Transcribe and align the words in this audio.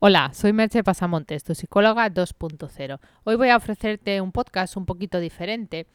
Hola, 0.00 0.30
soy 0.32 0.52
Merche 0.52 0.84
Pasamontes, 0.84 1.42
tu 1.42 1.56
psicóloga 1.56 2.08
2.0. 2.08 3.00
Hoy 3.24 3.34
voy 3.34 3.48
a 3.48 3.56
ofrecerte 3.56 4.20
un 4.20 4.30
podcast 4.30 4.76
un 4.76 4.86
poquito 4.86 5.18
diferente, 5.18 5.88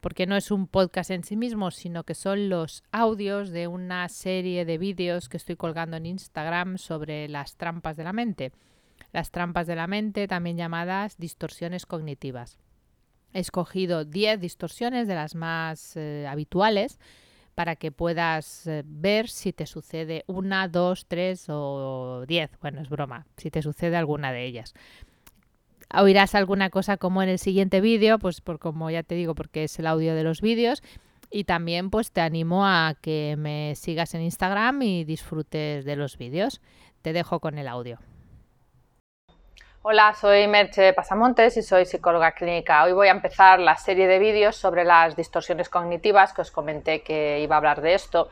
porque 0.00 0.26
no 0.26 0.34
es 0.34 0.50
un 0.50 0.66
podcast 0.66 1.12
en 1.12 1.22
sí 1.22 1.36
mismo, 1.36 1.70
sino 1.70 2.02
que 2.02 2.16
son 2.16 2.48
los 2.48 2.82
audios 2.90 3.50
de 3.50 3.68
una 3.68 4.08
serie 4.08 4.64
de 4.64 4.76
vídeos 4.76 5.28
que 5.28 5.36
estoy 5.36 5.54
colgando 5.54 5.96
en 5.96 6.06
Instagram 6.06 6.78
sobre 6.78 7.28
las 7.28 7.54
trampas 7.54 7.96
de 7.96 8.02
la 8.02 8.12
mente. 8.12 8.50
Las 9.12 9.30
trampas 9.30 9.68
de 9.68 9.76
la 9.76 9.86
mente, 9.86 10.26
también 10.26 10.56
llamadas 10.56 11.16
distorsiones 11.16 11.86
cognitivas. 11.86 12.58
He 13.32 13.38
escogido 13.38 14.04
10 14.04 14.40
distorsiones 14.40 15.06
de 15.06 15.14
las 15.14 15.36
más 15.36 15.96
eh, 15.96 16.26
habituales 16.28 16.98
para 17.54 17.76
que 17.76 17.92
puedas 17.92 18.66
eh, 18.66 18.82
ver 18.84 19.28
si 19.28 19.52
te 19.52 19.66
sucede 19.66 20.24
una, 20.26 20.68
dos, 20.68 21.06
tres 21.06 21.46
o 21.48 22.24
diez. 22.26 22.50
Bueno, 22.60 22.80
es 22.80 22.88
broma, 22.88 23.26
si 23.36 23.50
te 23.50 23.62
sucede 23.62 23.96
alguna 23.96 24.32
de 24.32 24.44
ellas. 24.44 24.74
Oirás 25.94 26.34
alguna 26.34 26.70
cosa 26.70 26.96
como 26.96 27.22
en 27.22 27.28
el 27.28 27.38
siguiente 27.38 27.80
vídeo, 27.80 28.18
pues 28.18 28.40
por 28.40 28.58
como 28.58 28.90
ya 28.90 29.02
te 29.02 29.14
digo, 29.14 29.34
porque 29.34 29.64
es 29.64 29.78
el 29.78 29.86
audio 29.86 30.14
de 30.14 30.24
los 30.24 30.40
vídeos. 30.40 30.82
Y 31.30 31.44
también 31.44 31.90
pues 31.90 32.12
te 32.12 32.20
animo 32.20 32.66
a 32.66 32.94
que 33.00 33.34
me 33.38 33.74
sigas 33.76 34.14
en 34.14 34.22
Instagram 34.22 34.82
y 34.82 35.04
disfrutes 35.04 35.84
de 35.84 35.96
los 35.96 36.16
vídeos. 36.16 36.60
Te 37.02 37.12
dejo 37.12 37.40
con 37.40 37.58
el 37.58 37.68
audio. 37.68 37.98
Hola, 39.86 40.14
soy 40.18 40.46
Merche 40.48 40.94
Pasamontes 40.94 41.58
y 41.58 41.62
soy 41.62 41.84
psicóloga 41.84 42.32
clínica. 42.32 42.84
Hoy 42.84 42.92
voy 42.92 43.08
a 43.08 43.10
empezar 43.10 43.60
la 43.60 43.76
serie 43.76 44.06
de 44.06 44.18
vídeos 44.18 44.56
sobre 44.56 44.82
las 44.82 45.14
distorsiones 45.14 45.68
cognitivas 45.68 46.32
que 46.32 46.40
os 46.40 46.50
comenté 46.50 47.02
que 47.02 47.40
iba 47.40 47.54
a 47.54 47.58
hablar 47.58 47.82
de 47.82 47.92
esto. 47.92 48.30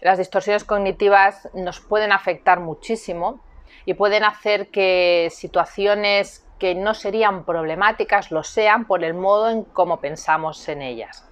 Las 0.00 0.16
distorsiones 0.16 0.64
cognitivas 0.64 1.50
nos 1.52 1.80
pueden 1.80 2.10
afectar 2.10 2.60
muchísimo 2.60 3.38
y 3.84 3.92
pueden 3.92 4.24
hacer 4.24 4.68
que 4.68 5.28
situaciones 5.30 6.46
que 6.58 6.74
no 6.74 6.94
serían 6.94 7.44
problemáticas 7.44 8.30
lo 8.30 8.42
sean 8.42 8.86
por 8.86 9.04
el 9.04 9.12
modo 9.12 9.50
en 9.50 9.64
cómo 9.64 10.00
pensamos 10.00 10.66
en 10.70 10.80
ellas. 10.80 11.28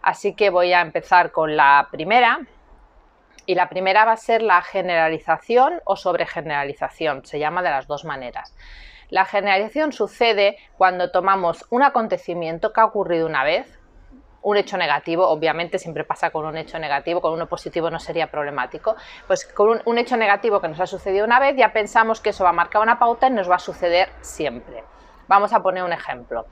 Así 0.00 0.34
que 0.34 0.48
voy 0.48 0.74
a 0.74 0.80
empezar 0.80 1.32
con 1.32 1.56
la 1.56 1.88
primera, 1.90 2.38
y 3.46 3.54
la 3.54 3.68
primera 3.68 4.04
va 4.04 4.12
a 4.12 4.16
ser 4.16 4.42
la 4.42 4.62
generalización 4.62 5.80
o 5.84 5.96
sobregeneralización, 5.96 7.24
se 7.24 7.38
llama 7.38 7.62
de 7.62 7.70
las 7.70 7.86
dos 7.86 8.04
maneras. 8.04 8.54
La 9.10 9.24
generalización 9.24 9.92
sucede 9.92 10.56
cuando 10.78 11.10
tomamos 11.10 11.66
un 11.70 11.82
acontecimiento 11.82 12.72
que 12.72 12.80
ha 12.80 12.84
ocurrido 12.86 13.26
una 13.26 13.44
vez, 13.44 13.78
un 14.42 14.56
hecho 14.56 14.76
negativo, 14.76 15.28
obviamente 15.28 15.78
siempre 15.78 16.04
pasa 16.04 16.30
con 16.30 16.44
un 16.44 16.56
hecho 16.56 16.78
negativo, 16.78 17.20
con 17.20 17.32
uno 17.32 17.46
positivo 17.46 17.90
no 17.90 18.00
sería 18.00 18.30
problemático, 18.30 18.96
pues 19.26 19.44
con 19.46 19.80
un, 19.84 19.98
hecho 19.98 20.16
negativo 20.16 20.60
que 20.60 20.68
nos 20.68 20.80
ha 20.80 20.86
sucedido 20.86 21.24
una 21.24 21.38
vez 21.38 21.56
ya 21.56 21.72
pensamos 21.72 22.20
que 22.20 22.30
eso 22.30 22.42
va 22.42 22.50
a 22.50 22.54
marcar 22.54 22.82
una 22.82 22.98
pauta 22.98 23.28
y 23.28 23.30
nos 23.30 23.50
va 23.50 23.56
a 23.56 23.60
suceder 23.60 24.08
siempre. 24.20 24.82
Vamos 25.28 25.52
a 25.52 25.62
poner 25.62 25.84
un 25.84 25.92
ejemplo. 25.92 26.46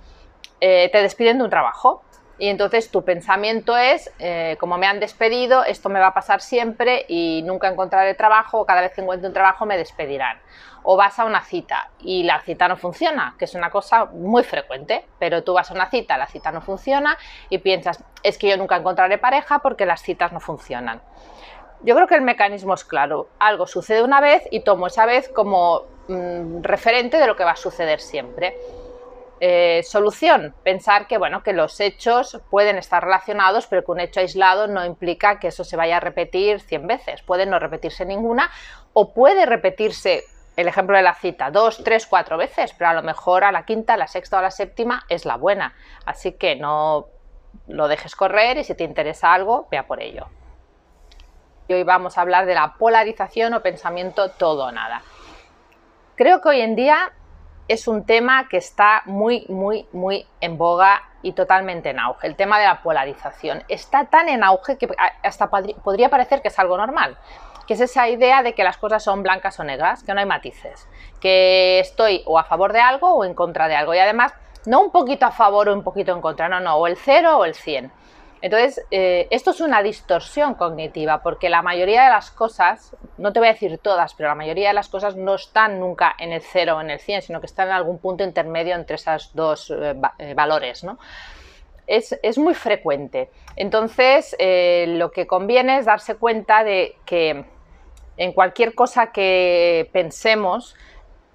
Eh, 0.61 0.89
te 0.93 1.03
despiden 1.03 1.39
de 1.39 1.45
un 1.45 1.51
trabajo, 1.51 2.03
y 2.41 2.49
entonces 2.49 2.91
tu 2.91 3.05
pensamiento 3.05 3.77
es, 3.77 4.11
eh, 4.19 4.57
como 4.59 4.79
me 4.79 4.87
han 4.87 4.99
despedido, 4.99 5.63
esto 5.63 5.91
me 5.91 6.01
va 6.01 6.07
a 6.07 6.15
pasar 6.15 6.41
siempre 6.41 7.05
y 7.07 7.43
nunca 7.45 7.69
encontraré 7.69 8.15
trabajo 8.15 8.61
o 8.61 8.65
cada 8.65 8.81
vez 8.81 8.93
que 8.95 9.03
encuentre 9.03 9.29
un 9.29 9.35
trabajo 9.35 9.67
me 9.67 9.77
despedirán. 9.77 10.39
O 10.83 10.97
vas 10.97 11.19
a 11.19 11.27
una 11.27 11.45
cita 11.45 11.91
y 12.01 12.23
la 12.23 12.41
cita 12.41 12.67
no 12.67 12.79
funciona, 12.79 13.35
que 13.39 13.45
es 13.45 13.55
una 13.55 13.69
cosa 13.71 14.07
muy 14.07 14.43
frecuente, 14.43 15.05
pero 15.19 15.45
tú 15.45 15.53
vas 15.53 15.71
a 15.71 15.75
una 15.75 15.91
cita, 15.91 16.17
la 16.17 16.27
cita 16.29 16.51
no 16.51 16.63
funciona 16.63 17.19
y 17.51 17.59
piensas, 17.59 18.03
es 18.23 18.39
que 18.39 18.49
yo 18.49 18.57
nunca 18.57 18.77
encontraré 18.77 19.19
pareja 19.19 19.59
porque 19.59 19.85
las 19.85 20.01
citas 20.01 20.33
no 20.33 20.41
funcionan. 20.41 21.03
Yo 21.83 21.95
creo 21.95 22.07
que 22.07 22.15
el 22.15 22.23
mecanismo 22.23 22.73
es 22.73 22.85
claro, 22.85 23.29
algo 23.39 23.67
sucede 23.67 24.03
una 24.03 24.23
vez 24.23 24.49
y 24.51 24.61
tomo 24.61 24.87
esa 24.87 25.05
vez 25.05 25.29
como 25.29 25.83
mm, 26.09 26.63
referente 26.63 27.19
de 27.19 27.27
lo 27.27 27.37
que 27.37 27.45
va 27.45 27.53
a 27.53 27.57
suceder 27.57 28.01
siempre. 28.01 28.57
Eh, 29.43 29.83
solución, 29.85 30.55
pensar 30.63 31.07
que, 31.07 31.17
bueno, 31.17 31.43
que 31.43 31.55
los 31.55 31.81
hechos 31.81 32.43
pueden 32.51 32.77
estar 32.77 33.03
relacionados, 33.03 33.67
pero 33.67 33.83
que 33.83 33.91
un 33.91 34.01
hecho 34.01 34.21
aislado 34.21 34.67
no 34.67 34.85
implica 34.85 35.39
que 35.39 35.49
eso 35.49 35.65
se 35.65 35.79
vaya 35.79 35.97
a 35.97 36.01
repetir 36.01 36.61
100 36.61 36.87
veces. 36.87 37.23
Puede 37.23 37.47
no 37.47 37.59
repetirse 37.59 38.05
ninguna 38.05 38.51
o 38.93 39.15
puede 39.15 39.47
repetirse, 39.47 40.25
el 40.57 40.69
ejemplo 40.69 40.95
de 40.95 41.03
la 41.03 41.15
cita, 41.15 41.51
dos, 41.51 41.83
tres, 41.83 42.07
cuatro 42.07 42.37
veces, 42.37 42.75
pero 42.77 42.91
a 42.91 42.93
lo 42.93 43.03
mejor 43.03 43.45
a 43.45 43.53
la 43.53 43.65
quinta, 43.65 43.95
a 43.95 43.97
la 43.97 44.09
sexta 44.09 44.37
o 44.37 44.41
a 44.41 44.43
la 44.43 44.51
séptima 44.51 45.05
es 45.09 45.25
la 45.25 45.37
buena. 45.37 45.75
Así 46.05 46.33
que 46.33 46.57
no 46.57 47.07
lo 47.67 47.89
dejes 47.89 48.15
correr 48.15 48.59
y 48.59 48.65
si 48.65 48.75
te 48.75 48.85
interesa 48.85 49.33
algo, 49.33 49.69
vea 49.71 49.87
por 49.87 50.03
ello. 50.03 50.27
Y 51.67 51.73
hoy 51.73 51.85
vamos 51.85 52.19
a 52.19 52.21
hablar 52.21 52.45
de 52.45 52.55
la 52.55 52.75
polarización 52.75 53.55
o 53.55 53.63
pensamiento 53.63 54.33
todo 54.33 54.67
o 54.67 54.73
nada. 54.73 55.03
Creo 56.17 56.43
que 56.43 56.51
hoy 56.51 56.61
en 56.61 56.77
día 56.77 57.13
es 57.71 57.87
un 57.87 58.05
tema 58.05 58.49
que 58.49 58.57
está 58.57 59.03
muy, 59.07 59.47
muy, 59.49 59.87
muy 59.93 60.27
en 60.41 60.59
boga 60.59 61.03
y 61.23 61.35
totalmente 61.35 61.91
en 61.91 62.01
auge. 62.01 62.27
El 62.27 62.35
tema 62.35 62.59
de 62.59 62.65
la 62.65 62.83
polarización 62.83 63.63
está 63.69 64.07
tan 64.07 64.29
en 64.29 64.43
auge 64.43 64.77
que 64.77 64.89
hasta 65.23 65.49
podría 65.49 66.09
parecer 66.09 66.43
que 66.43 66.49
es 66.49 66.59
algo 66.59 66.77
normal, 66.77 67.17
que 67.69 67.75
es 67.75 67.81
esa 67.81 68.09
idea 68.09 68.43
de 68.43 68.55
que 68.55 68.65
las 68.65 68.77
cosas 68.77 69.05
son 69.05 69.23
blancas 69.23 69.61
o 69.61 69.63
negras, 69.63 70.03
que 70.03 70.13
no 70.13 70.19
hay 70.19 70.27
matices, 70.27 70.89
que 71.21 71.79
estoy 71.79 72.25
o 72.27 72.41
a 72.41 72.45
favor 72.45 72.73
de 72.73 72.81
algo 72.81 73.15
o 73.15 73.25
en 73.25 73.35
contra 73.35 73.69
de 73.69 73.77
algo 73.77 73.95
y 73.95 73.99
además 74.01 74.35
no 74.67 74.81
un 74.81 74.91
poquito 74.91 75.27
a 75.27 75.31
favor 75.31 75.69
o 75.69 75.73
un 75.73 75.85
poquito 75.85 76.11
en 76.11 76.21
contra, 76.21 76.49
no, 76.49 76.59
no, 76.59 76.75
o 76.75 76.89
el 76.89 76.97
cero 76.97 77.39
o 77.39 77.45
el 77.45 77.55
cien. 77.55 77.93
Entonces, 78.43 78.85
eh, 78.91 79.29
esto 79.31 79.51
es 79.51 79.61
una 79.61 79.83
distorsión 79.83 80.55
cognitiva, 80.55 81.23
porque 81.23 81.51
la 81.51 81.61
mayoría 81.61 82.05
de 82.05 82.11
las 82.11 82.31
cosas, 82.31 82.97
no 83.19 83.33
te 83.33 83.39
voy 83.39 83.49
a 83.49 83.53
decir 83.53 83.79
todas, 83.79 84.15
pero 84.15 84.31
la 84.31 84.35
mayoría 84.35 84.69
de 84.69 84.75
las 84.75 84.89
cosas 84.89 85.17
no 85.17 85.35
están 85.35 85.79
nunca 85.79 86.15
en 86.19 86.33
el 86.33 86.41
0 86.41 86.77
o 86.77 86.81
en 86.81 86.91
el 86.91 87.01
100, 87.01 87.23
sino 87.23 87.41
que 87.41 87.47
están 87.47 87.69
en 87.69 87.75
algún 87.75 87.99
punto 87.99 88.25
intermedio 88.25 88.75
entre 88.75 88.97
esos 88.97 89.35
dos 89.35 89.71
eh, 89.71 89.95
eh, 90.19 90.35
valores. 90.35 90.87
Es, 91.87 92.19
es, 92.23 92.39
muy 92.39 92.55
frecuente. 92.55 93.31
Entonces, 93.57 94.37
lo 94.39 95.11
que 95.11 95.27
conviene 95.27 95.79
es 95.79 95.87
darse 95.87 96.15
cuenta 96.15 96.63
de 96.63 96.97
que 97.05 97.45
en 98.17 98.33
cualquier 98.33 98.75
cosa 98.75 99.11
que 99.11 99.91
pensemos, 99.93 100.77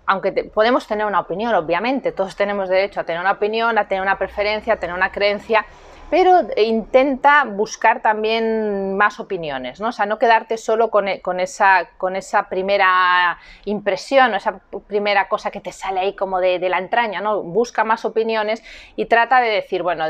aunque 0.06 0.32
podemos 0.46 0.88
tener 0.88 1.06
una 1.06 1.20
opinión, 1.20 1.54
obviamente, 1.56 2.12
todos 2.12 2.36
tenemos 2.36 2.70
derecho 2.70 3.02
a 3.02 3.04
tener 3.04 3.20
una 3.20 3.34
opinión, 3.34 3.78
a 3.78 3.88
tener 3.88 4.02
una 4.02 4.18
preferencia, 4.18 4.74
a 4.74 4.78
tener 4.78 4.96
una 4.96 5.12
creencia, 5.12 5.66
pero 6.10 6.42
intenta 6.58 7.46
buscar 7.46 8.02
también 8.02 8.96
más 8.96 9.20
opiniones, 9.20 9.80
¿no? 9.82 9.90
O 9.90 9.92
sea, 9.92 10.06
no 10.06 10.20
quedarte 10.20 10.58
solo 10.58 10.92
con, 10.92 11.08
e, 11.08 11.22
esa, 11.40 11.90
con 11.98 12.16
esa 12.16 12.48
primera 12.48 13.40
impresión 13.66 14.34
o 14.34 14.38
esa 14.38 14.60
primera 14.88 15.28
cosa 15.28 15.50
que 15.50 15.62
te 15.62 15.72
sale 15.72 16.00
ahí 16.00 16.16
como 16.16 16.40
de, 16.40 16.60
la 16.70 16.78
entraña, 16.78 17.22
¿no? 17.22 17.42
Busca 17.42 17.84
más 17.84 18.06
opiniones 18.06 18.64
y 18.96 19.06
trata 19.06 19.42
de 19.42 19.50
decir, 19.50 19.82
bueno, 19.82 20.06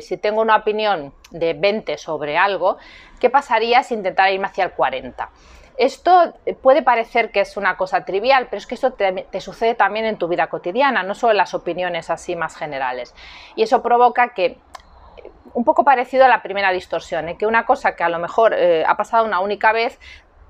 si 0.00 0.16
tengo 0.16 0.40
una 0.40 0.56
opinión 0.56 1.12
de 1.30 1.54
20 1.54 1.98
sobre 1.98 2.38
algo, 2.38 2.76
¿qué 3.20 3.28
pasaría 3.28 3.82
si 3.82 3.94
intentara 3.94 4.30
irme 4.30 4.46
hacia 4.46 4.64
el 4.64 4.72
40? 4.72 5.28
Esto 5.76 6.32
puede 6.62 6.82
parecer 6.82 7.30
que 7.30 7.40
es 7.40 7.58
una 7.58 7.76
cosa 7.76 8.06
trivial, 8.06 8.46
pero 8.48 8.56
es 8.58 8.66
que 8.66 8.74
esto 8.74 8.94
te, 8.94 9.26
te, 9.30 9.40
sucede 9.42 9.74
también 9.74 10.06
en 10.06 10.16
tu 10.16 10.26
vida 10.26 10.46
cotidiana, 10.46 11.02
no 11.02 11.14
solo 11.14 11.32
en 11.32 11.36
las 11.36 11.52
opiniones 11.52 12.08
así 12.08 12.34
más 12.34 12.56
generales. 12.56 13.14
Y 13.56 13.62
eso 13.62 13.82
provoca 13.82 14.32
que 14.32 14.58
un 15.56 15.64
poco 15.64 15.84
parecido 15.84 16.26
a 16.26 16.28
la 16.28 16.42
primera 16.42 16.70
distorsión, 16.70 17.30
¿eh? 17.30 17.38
que 17.38 17.46
una 17.46 17.64
cosa 17.64 17.96
que 17.96 18.04
a 18.04 18.10
lo 18.10 18.18
mejor 18.18 18.52
eh, 18.52 18.84
ha 18.86 18.94
pasado 18.98 19.24
una 19.24 19.40
única 19.40 19.72
vez, 19.72 19.98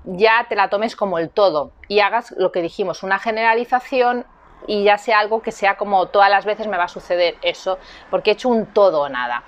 ya 0.03 0.45
te 0.49 0.55
la 0.57 0.69
tomes 0.69 0.97
como 0.97 1.17
el 1.17 1.29
todo 1.29 1.71
y 1.87 2.01
hagas 2.01 2.31
lo 2.37 2.51
que 2.51 2.61
dijimos, 2.61 3.03
una 3.03 3.17
generalización 3.17 4.25
y 4.67 4.83
ya 4.83 4.97
sea 4.97 5.19
algo 5.19 5.41
que 5.41 5.53
sea 5.53 5.77
como 5.77 6.07
todas 6.07 6.29
las 6.29 6.43
veces 6.43 6.67
me 6.67 6.75
va 6.75 6.83
a 6.83 6.87
suceder 6.89 7.35
eso, 7.41 7.79
porque 8.09 8.31
he 8.31 8.33
hecho 8.33 8.49
un 8.49 8.65
todo 8.65 9.03
o 9.03 9.09
nada. 9.09 9.43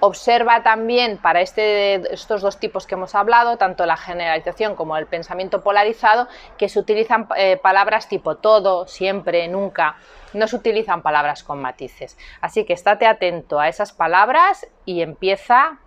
Observa 0.00 0.64
también 0.64 1.18
para 1.18 1.42
este, 1.42 2.12
estos 2.12 2.42
dos 2.42 2.58
tipos 2.58 2.84
que 2.84 2.96
hemos 2.96 3.14
hablado, 3.14 3.56
tanto 3.56 3.86
la 3.86 3.96
generalización 3.96 4.74
como 4.74 4.96
el 4.96 5.06
pensamiento 5.06 5.62
polarizado, 5.62 6.26
que 6.58 6.68
se 6.68 6.80
utilizan 6.80 7.28
eh, 7.36 7.56
palabras 7.56 8.08
tipo 8.08 8.34
todo, 8.38 8.88
siempre, 8.88 9.46
nunca. 9.46 9.94
No 10.34 10.48
se 10.48 10.56
utilizan 10.56 11.02
palabras 11.02 11.42
con 11.42 11.62
matices. 11.62 12.18
Así 12.40 12.64
que 12.64 12.72
estate 12.72 13.06
atento 13.06 13.60
a 13.60 13.68
esas 13.68 13.92
palabras 13.92 14.66
y 14.84 15.00
empieza 15.00 15.78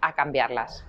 a 0.00 0.12
cambiarlas. 0.14 0.86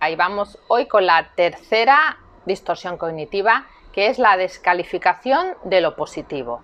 Ahí 0.00 0.16
vamos 0.16 0.58
hoy 0.68 0.86
con 0.86 1.06
la 1.06 1.30
tercera 1.34 2.18
distorsión 2.44 2.96
cognitiva, 2.96 3.66
que 3.92 4.08
es 4.08 4.18
la 4.18 4.36
descalificación 4.36 5.54
de 5.64 5.80
lo 5.80 5.96
positivo. 5.96 6.62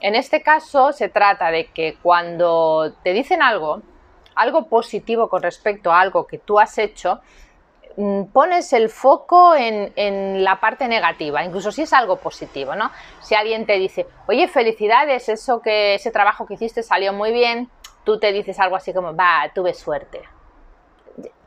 En 0.00 0.14
este 0.14 0.42
caso 0.42 0.92
se 0.92 1.08
trata 1.08 1.50
de 1.50 1.66
que 1.66 1.98
cuando 2.02 2.94
te 3.02 3.12
dicen 3.12 3.42
algo, 3.42 3.82
algo 4.34 4.68
positivo 4.68 5.28
con 5.28 5.42
respecto 5.42 5.92
a 5.92 6.00
algo 6.00 6.26
que 6.26 6.38
tú 6.38 6.58
has 6.58 6.78
hecho, 6.78 7.20
pones 8.32 8.72
el 8.72 8.88
foco 8.88 9.54
en, 9.54 10.44
la 10.44 10.60
parte 10.60 10.88
negativa, 10.88 11.44
incluso 11.44 11.72
si 11.72 11.82
es 11.82 11.92
algo 11.92 12.16
positivo, 12.16 12.74
¿no? 12.74 12.90
Si 13.20 13.34
alguien 13.34 13.66
te 13.66 13.78
dice, 13.78 14.06
oye, 14.26 14.48
felicidades, 14.48 15.28
eso 15.28 15.60
que 15.60 15.94
ese 15.94 16.10
trabajo 16.10 16.46
que 16.46 16.54
hiciste 16.54 16.82
salió 16.82 17.12
muy 17.12 17.32
bien, 17.32 17.68
tú 18.04 18.18
te 18.18 18.32
dices 18.32 18.58
algo 18.58 18.76
así 18.76 18.92
como, 18.92 19.14
va, 19.14 19.50
tuve 19.54 19.74
suerte. 19.74 20.22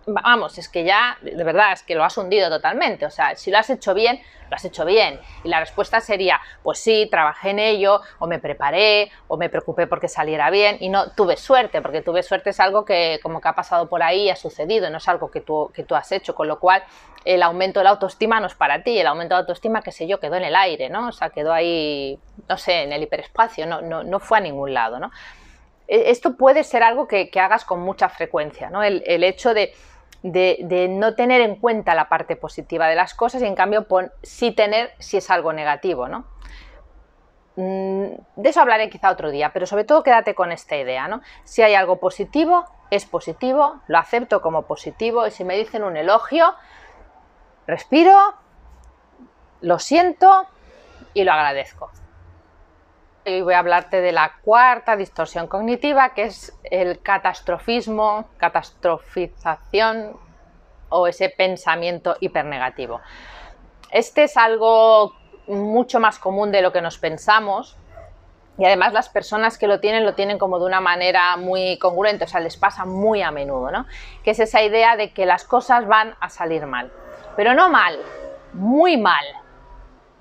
Vamos, 0.06 0.58
es 0.58 0.70
que 0.70 0.84
ya, 0.84 1.18
de 1.22 1.44
verdad, 1.44 1.74
es 1.74 1.84
que 1.84 1.96
lo 1.96 2.04
has 2.04 2.18
hundido 2.18 2.50
totalmente. 2.50 3.06
O 3.06 3.10
sea, 3.10 3.36
si 3.36 3.52
lo 3.52 3.58
has 3.58 3.70
hecho 3.70 3.94
bien, 3.94 4.20
lo 4.50 4.56
has 4.56 4.66
hecho 4.66 4.86
bien. 4.86 5.20
Y 5.44 5.50
la 5.50 5.60
respuesta 5.60 6.00
sería, 6.00 6.40
pues 6.62 6.80
sí, 6.80 7.08
trabajé 7.10 7.52
en 7.52 7.60
ello, 7.60 8.02
o 8.20 8.28
me 8.28 8.40
preparé, 8.40 9.12
o 9.28 9.38
me 9.38 9.50
preocupé 9.50 9.88
porque 9.88 10.08
saliera 10.08 10.50
bien, 10.50 10.78
y 10.80 10.90
no 10.90 11.12
tuve 11.12 11.38
suerte, 11.38 11.82
porque 11.82 12.02
tuve 12.02 12.24
suerte 12.24 12.52
es 12.52 12.60
algo 12.60 12.86
que 12.86 13.20
como 13.24 13.42
que 13.42 13.48
ha 13.48 13.54
pasado 13.54 13.90
por 13.90 14.04
ahí 14.04 14.30
ha 14.30 14.36
sucedido, 14.36 14.90
no 14.90 14.98
es 14.98 15.08
algo 15.08 15.32
que 15.32 15.42
tú, 15.42 15.72
que 15.74 15.84
tú 15.84 15.96
has 15.96 16.12
hecho, 16.12 16.36
con 16.36 16.48
lo 16.48 16.60
cual 16.60 16.84
el 17.26 17.42
aumento 17.42 17.80
de 17.80 17.86
la 17.86 17.92
autoestima 17.92 18.40
no 18.40 18.48
es 18.48 18.56
para 18.56 18.84
ti, 18.84 19.00
el 19.00 19.08
aumento 19.08 19.36
de 19.36 19.38
la 19.38 19.42
autoestima, 19.42 19.82
qué 19.82 19.92
sé 19.92 20.08
yo, 20.08 20.20
quedó 20.20 20.36
en 20.36 20.44
el 20.44 20.56
aire, 20.56 20.90
¿no? 20.90 21.08
O 21.08 21.12
sea, 21.12 21.30
quedó 21.30 21.54
ahí, 21.54 22.20
no 22.50 22.58
sé, 22.58 22.84
en 22.84 22.92
el 22.92 23.02
hiperespacio, 23.04 23.66
no, 23.66 23.82
no, 23.82 24.04
no 24.04 24.20
fue 24.20 24.40
a 24.40 24.42
ningún 24.42 24.74
lado, 24.74 25.00
¿no? 25.00 25.12
E, 25.88 26.12
esto 26.12 26.36
puede 26.36 26.64
ser 26.64 26.84
algo 26.84 27.08
que, 27.08 27.30
hagas 27.36 27.66
con 27.66 27.80
mucha 27.80 28.10
frecuencia, 28.10 28.70
¿no? 28.70 28.84
el, 28.84 29.04
el 29.06 29.24
hecho 29.24 29.54
de 29.54 29.74
de, 30.24 30.88
no 30.90 31.16
tener 31.16 31.42
en 31.42 31.58
cuenta 31.58 31.94
la 31.96 32.08
parte 32.10 32.36
positiva 32.36 32.88
de 32.88 32.96
las 32.96 33.14
cosas 33.14 33.42
y 33.42 33.46
en 33.46 33.56
cambio 33.56 33.86
sí 34.24 34.52
tener 34.52 34.92
si 35.00 35.18
es 35.18 35.30
algo 35.30 35.54
negativo, 35.54 36.08
¿no? 36.08 36.26
Mm, 37.56 38.16
de 38.38 38.50
eso 38.50 38.62
hablaré 38.62 38.90
quizá 38.90 39.12
otro 39.12 39.30
día, 39.30 39.52
pero 39.54 39.68
sobre 39.68 39.84
todo 39.84 40.02
quédate 40.02 40.34
con 40.34 40.52
esta 40.52 40.76
idea, 40.76 41.08
¿no? 41.08 41.22
Si 41.44 41.62
hay 41.62 41.76
algo 41.76 42.00
positivo, 42.00 42.66
es 42.90 43.06
positivo, 43.06 43.82
lo 43.88 43.98
acepto 43.98 44.42
como 44.42 44.64
positivo 44.64 45.28
y 45.28 45.32
si 45.32 45.44
me 45.44 45.58
dicen 45.58 45.84
un 45.84 45.98
elogio, 45.98 46.56
respiro, 47.68 48.18
lo 49.62 49.78
siento 49.78 50.48
y 51.14 51.24
lo 51.26 51.34
agradezco. 51.34 51.92
Hoy 53.26 53.42
voy 53.42 53.54
a 53.54 53.60
hablarte 53.60 54.02
de 54.02 54.12
la 54.12 54.34
cuarta 54.44 54.98
distorsión 54.98 55.48
cognitiva, 55.48 56.14
que 56.14 56.24
es 56.24 56.54
el 56.64 57.02
catastrofismo, 57.02 58.28
catastrofización 58.36 60.18
o 60.90 61.08
ese 61.08 61.30
pensamiento 61.30 62.18
hipernegativo. 62.20 63.00
Este 63.92 64.24
es 64.24 64.36
algo 64.36 65.14
mucho 65.48 66.02
más 66.02 66.20
común 66.20 66.52
de 66.52 66.62
lo 66.62 66.74
que 66.74 66.82
nos 66.82 66.98
pensamos 66.98 67.78
y 68.58 68.66
además 68.66 68.92
las 68.92 69.08
personas 69.08 69.58
que 69.58 69.68
lo 69.68 69.80
tienen 69.80 70.04
lo 70.04 70.16
tienen 70.16 70.38
como 70.38 70.60
de 70.60 70.66
una 70.66 70.82
manera 70.82 71.38
muy 71.38 71.80
congruente, 71.80 72.26
o 72.26 72.28
sea, 72.28 72.42
les 72.42 72.58
pasa 72.58 72.84
muy 72.84 73.22
a 73.22 73.32
menudo, 73.32 73.72
¿no? 73.72 73.86
Que 74.26 74.32
es 74.32 74.40
esa 74.40 74.62
idea 74.62 74.98
de 74.98 75.14
que 75.14 75.26
las 75.26 75.46
cosas 75.46 75.88
van 75.88 76.16
a 76.20 76.28
salir 76.28 76.66
mal. 76.66 76.92
Pero 77.38 77.54
no 77.54 77.70
mal, 77.70 77.98
muy 78.52 78.98
mal 78.98 79.26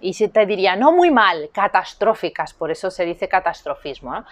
y 0.03 0.13
si 0.15 0.29
te 0.29 0.45
diría, 0.45 0.77
no 0.77 0.93
muy 0.93 1.11
mal, 1.11 1.49
catastróficas, 1.53 2.53
por 2.53 2.71
eso 2.71 2.91
se 2.91 3.05
dice 3.05 3.29
catastrofismo. 3.29 4.25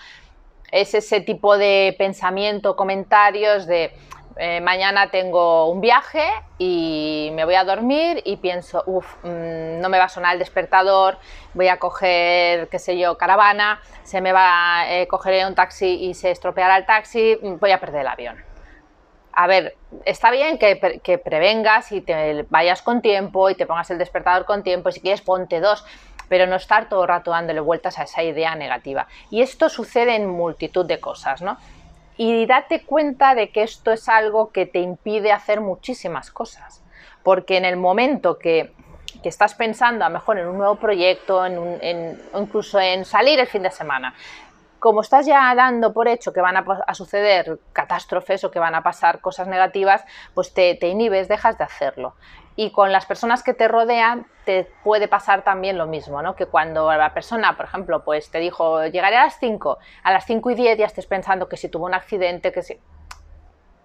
Es 0.70 0.94
ese 0.94 1.20
tipo 1.20 1.56
de 1.56 1.94
pensamiento, 1.96 2.76
comentarios 2.76 3.66
de 3.66 3.92
eh, 4.36 4.60
mañana 4.60 5.10
tengo 5.10 5.70
un 5.70 5.80
viaje 5.80 6.24
y 6.58 7.30
me 7.34 7.44
voy 7.44 7.54
a 7.54 7.64
dormir 7.64 8.22
y 8.24 8.36
pienso, 8.36 8.82
uff, 8.86 9.16
mm, 9.22 9.80
no 9.80 9.88
me 9.88 9.98
va 9.98 10.04
a 10.04 10.08
sonar 10.08 10.34
el 10.34 10.38
despertador, 10.38 11.18
voy 11.54 11.68
a 11.68 11.78
coger, 11.78 12.68
qué 12.68 12.78
sé 12.78 12.98
yo, 12.98 13.18
caravana, 13.18 13.80
se 14.02 14.20
me 14.20 14.32
va 14.32 14.80
a 14.80 14.92
eh, 14.92 15.08
coger 15.08 15.46
un 15.46 15.54
taxi 15.54 16.04
y 16.04 16.14
se 16.14 16.30
estropeará 16.30 16.76
el 16.76 16.86
taxi, 16.86 17.38
voy 17.42 17.70
a 17.72 17.80
perder 17.80 18.02
el 18.02 18.08
avión 18.08 18.49
a 19.32 19.46
ver, 19.46 19.76
está 20.04 20.30
bien 20.30 20.58
que, 20.58 21.18
prevengas 21.18 21.92
y 21.92 22.00
te 22.00 22.44
vayas 22.50 22.82
con 22.82 23.00
tiempo 23.00 23.50
y 23.50 23.54
te 23.54 23.66
pongas 23.66 23.90
el 23.90 23.98
despertador 23.98 24.44
con 24.44 24.62
tiempo, 24.62 24.88
y 24.88 24.92
si 24.92 25.00
quieres 25.00 25.20
ponte 25.20 25.60
dos, 25.60 25.84
pero 26.28 26.46
no 26.46 26.56
estar 26.56 26.88
todo 26.88 27.02
el 27.02 27.08
rato 27.08 27.30
dándole 27.30 27.60
vueltas 27.60 27.98
a 27.98 28.04
esa 28.04 28.22
idea 28.22 28.54
negativa. 28.54 29.06
Y 29.30 29.42
esto 29.42 29.68
sucede 29.68 30.14
en 30.14 30.28
multitud 30.28 30.86
de 30.86 31.00
cosas, 31.00 31.42
¿no? 31.42 31.58
Y 32.16 32.46
date 32.46 32.84
cuenta 32.84 33.34
de 33.34 33.50
que 33.50 33.62
esto 33.62 33.92
es 33.92 34.08
algo 34.08 34.50
que 34.50 34.66
te 34.66 34.80
impide 34.80 35.32
hacer 35.32 35.60
muchísimas 35.60 36.30
cosas, 36.30 36.82
porque 37.22 37.56
en 37.56 37.64
el 37.64 37.76
momento 37.76 38.38
que, 38.38 38.72
estás 39.24 39.54
pensando 39.54 40.04
a 40.04 40.08
lo 40.08 40.14
mejor 40.14 40.38
en 40.38 40.46
un 40.46 40.56
nuevo 40.56 40.76
proyecto, 40.76 41.44
en, 41.44 42.18
incluso 42.38 42.80
en 42.80 43.04
salir 43.04 43.38
el 43.38 43.46
fin 43.46 43.62
de 43.62 43.70
semana, 43.70 44.14
como 44.80 45.02
estás 45.02 45.26
ya 45.26 45.54
dando 45.54 45.92
por 45.92 46.08
hecho 46.08 46.32
que 46.32 46.40
van 46.40 46.56
a, 46.56 46.94
suceder 46.94 47.60
catástrofes 47.72 48.42
o 48.44 48.50
que 48.50 48.58
van 48.58 48.74
a 48.74 48.82
pasar 48.82 49.20
cosas 49.20 49.46
negativas, 49.46 50.04
pues 50.34 50.52
te, 50.52 50.76
inhibes, 50.88 51.28
dejas 51.28 51.58
de 51.58 51.64
hacerlo. 51.64 52.14
Y 52.56 52.72
con 52.72 52.90
las 52.90 53.06
personas 53.06 53.42
que 53.42 53.54
te 53.54 53.68
rodean 53.68 54.26
te 54.44 54.64
puede 54.82 55.06
pasar 55.06 55.42
también 55.42 55.78
lo 55.78 55.86
mismo, 55.86 56.20
¿no? 56.22 56.34
Que 56.34 56.46
cuando 56.46 56.92
la 56.92 57.14
persona, 57.14 57.56
por 57.56 57.66
ejemplo, 57.66 58.04
pues 58.04 58.30
te 58.30 58.38
dijo, 58.38 58.84
llegaré 58.86 59.16
a 59.16 59.24
las 59.24 59.38
5, 59.38 59.78
a 60.02 60.12
las 60.12 60.24
5 60.24 60.50
y 60.50 60.54
10 60.54 60.78
ya 60.78 60.86
estés 60.86 61.06
pensando 61.06 61.48
que 61.48 61.56
si 61.56 61.68
tuvo 61.68 61.86
un 61.86 61.94
accidente, 61.94 62.50
que 62.50 62.62
si... 62.62 62.78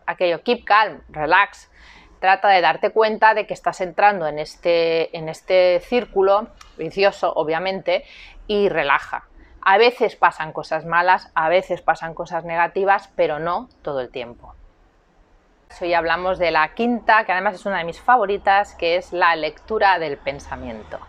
Aquello, 0.07 0.43
keep 0.43 0.65
calm, 0.65 1.01
relax, 1.09 1.71
trata 2.19 2.49
de 2.49 2.61
darte 2.61 2.91
cuenta 2.91 3.33
de 3.33 3.47
que 3.47 3.53
estás 3.53 3.81
entrando 3.81 4.27
en 4.27 4.39
este, 4.39 5.15
en 5.17 5.29
este 5.29 5.79
círculo 5.81 6.47
vicioso, 6.77 7.33
obviamente, 7.35 8.05
y 8.47 8.69
relaja 8.69 9.27
a 9.65 9.79
veces 9.79 10.15
pasan 10.15 10.53
cosas 10.53 10.85
malas, 10.85 11.31
a 11.33 11.49
veces 11.49 11.81
pasan 11.81 12.13
cosas 12.13 12.45
negativas, 12.45 13.09
pero 13.15 13.39
no 13.39 13.67
todo 13.81 13.99
el 13.99 14.09
tiempo. 14.09 14.53
Hoy 15.81 15.95
hablamos 15.95 16.37
de 16.37 16.51
la 16.51 16.73
quinta, 16.75 17.25
que 17.25 17.31
además 17.31 17.55
es 17.55 17.65
una 17.65 17.79
de 17.79 17.83
mis 17.83 17.99
favoritas, 17.99 18.75
que 18.75 18.95
es 18.95 19.11
la 19.11 19.35
lectura 19.35 19.97
del 19.97 20.17
pensamiento. 20.17 20.99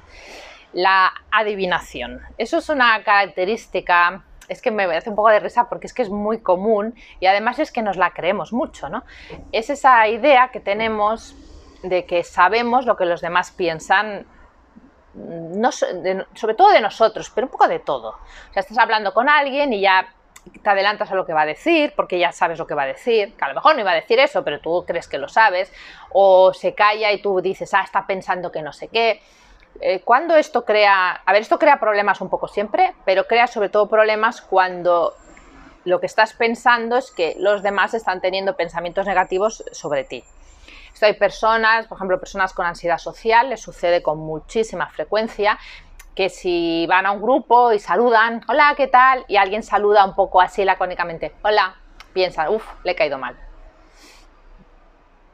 La 0.73 1.13
adivinación. 1.31 2.23
Eso 2.39 2.59
es 2.59 2.71
una 2.71 3.05
característica, 3.05 4.25
es 4.49 4.63
que 4.63 4.71
me 4.71 4.85
hace 4.85 5.11
un 5.11 5.17
poco 5.17 5.29
de 5.29 5.41
risa 5.41 5.69
porque 5.69 5.87
es 5.87 5.93
que 5.93 6.03
es 6.03 6.11
muy 6.11 6.41
común 6.41 6.95
y 7.21 7.27
además 7.27 7.59
es 7.59 7.71
que 7.71 7.83
nos 7.83 7.99
la 7.99 8.13
creemos 8.13 8.55
mucho, 8.55 8.89
¿no? 8.89 9.05
Es 9.53 9.69
esa 9.69 10.09
idea 10.09 10.49
que 10.49 10.61
tenemos 10.61 11.37
de 11.83 12.07
que 12.07 12.25
sabemos 12.25 12.87
lo 12.87 12.97
que 12.97 13.05
los 13.05 13.21
demás 13.21 13.51
piensan 13.51 14.27
no, 15.17 15.73
sobre 15.73 16.55
todo 16.55 16.71
de 16.71 16.81
nosotros, 16.81 17.31
pero 17.35 17.47
un 17.47 17.51
poco 17.51 17.69
de 17.69 17.79
todo. 17.79 18.11
O 18.11 18.53
sea, 18.53 18.61
estás 18.61 18.79
hablando 18.79 19.15
con 19.15 19.29
alguien 19.29 19.73
y 19.73 19.81
ya 19.81 20.07
te 20.63 20.71
adelantas 20.71 21.11
a 21.11 21.15
lo 21.15 21.27
que 21.27 21.33
va 21.33 21.43
a 21.43 21.47
decir, 21.47 21.93
porque 21.97 22.19
ya 22.19 22.33
sabes 22.33 22.59
lo 22.59 22.67
que 22.67 22.75
va 22.75 22.83
a 22.83 22.87
decir, 22.87 23.35
que 23.35 23.45
a 23.45 23.49
lo 23.49 23.55
mejor 23.55 23.75
no 23.75 23.81
iba 23.81 23.91
a 23.91 23.95
decir 23.95 24.19
eso, 24.19 24.45
pero 24.45 24.61
tú 24.61 24.85
crees 24.87 25.09
que 25.09 25.19
lo 25.19 25.29
sabes, 25.29 25.73
o 26.11 26.53
se 26.53 26.75
calla 26.75 27.11
y 27.13 27.21
tú 27.21 27.41
dices, 27.41 27.73
ah, 27.75 27.83
está 27.83 28.07
pensando 28.07 28.53
que 28.53 28.63
no 28.63 28.73
sé 28.73 28.89
qué. 28.89 29.23
Eh, 29.81 30.01
cuando 30.05 30.37
esto 30.37 30.65
crea, 30.65 31.23
a 31.25 31.33
ver, 31.33 31.43
esto 31.43 31.59
crea 31.59 31.81
problemas 31.81 32.21
un 32.21 32.29
poco 32.29 32.49
siempre, 32.49 32.95
pero 33.05 33.27
crea 33.27 33.47
sobre 33.47 33.69
todo 33.69 33.89
problemas 33.89 34.41
cuando 34.41 35.15
lo 35.85 36.01
que 36.01 36.07
estás 36.07 36.33
pensando 36.33 36.97
es 36.97 37.11
que 37.11 37.37
los 37.39 37.63
demás 37.63 37.95
están 37.95 38.21
teniendo 38.21 38.57
pensamientos 38.57 39.07
negativos 39.07 39.65
sobre 39.73 40.05
ti. 40.05 40.25
Esto 40.97 41.05
hay 41.05 41.13
personas, 41.13 41.87
por 41.89 41.99
ejemplo, 41.99 42.19
personas 42.19 42.55
con 42.55 42.65
ansiedad 42.65 42.97
social, 42.97 43.51
les 43.51 43.61
sucede 43.61 44.03
con 44.03 44.17
muchísima 44.17 44.89
frecuencia 44.89 45.59
que 46.15 46.31
si 46.31 46.87
van 46.87 47.05
a 47.05 47.13
un 47.13 47.21
grupo 47.21 47.71
y 47.75 47.79
saludan, 47.79 48.41
hola, 48.49 48.73
¿qué 48.79 48.87
tal? 48.87 49.23
Y 49.29 49.37
alguien 49.37 49.63
saluda 49.63 50.07
un 50.07 50.15
poco 50.15 50.41
así 50.41 50.65
lacónicamente, 50.65 51.35
hola, 51.43 51.77
piensan, 52.15 52.49
uff, 52.49 52.67
le 52.83 52.93
he 52.93 52.95
caído 52.95 53.19
mal. 53.19 53.37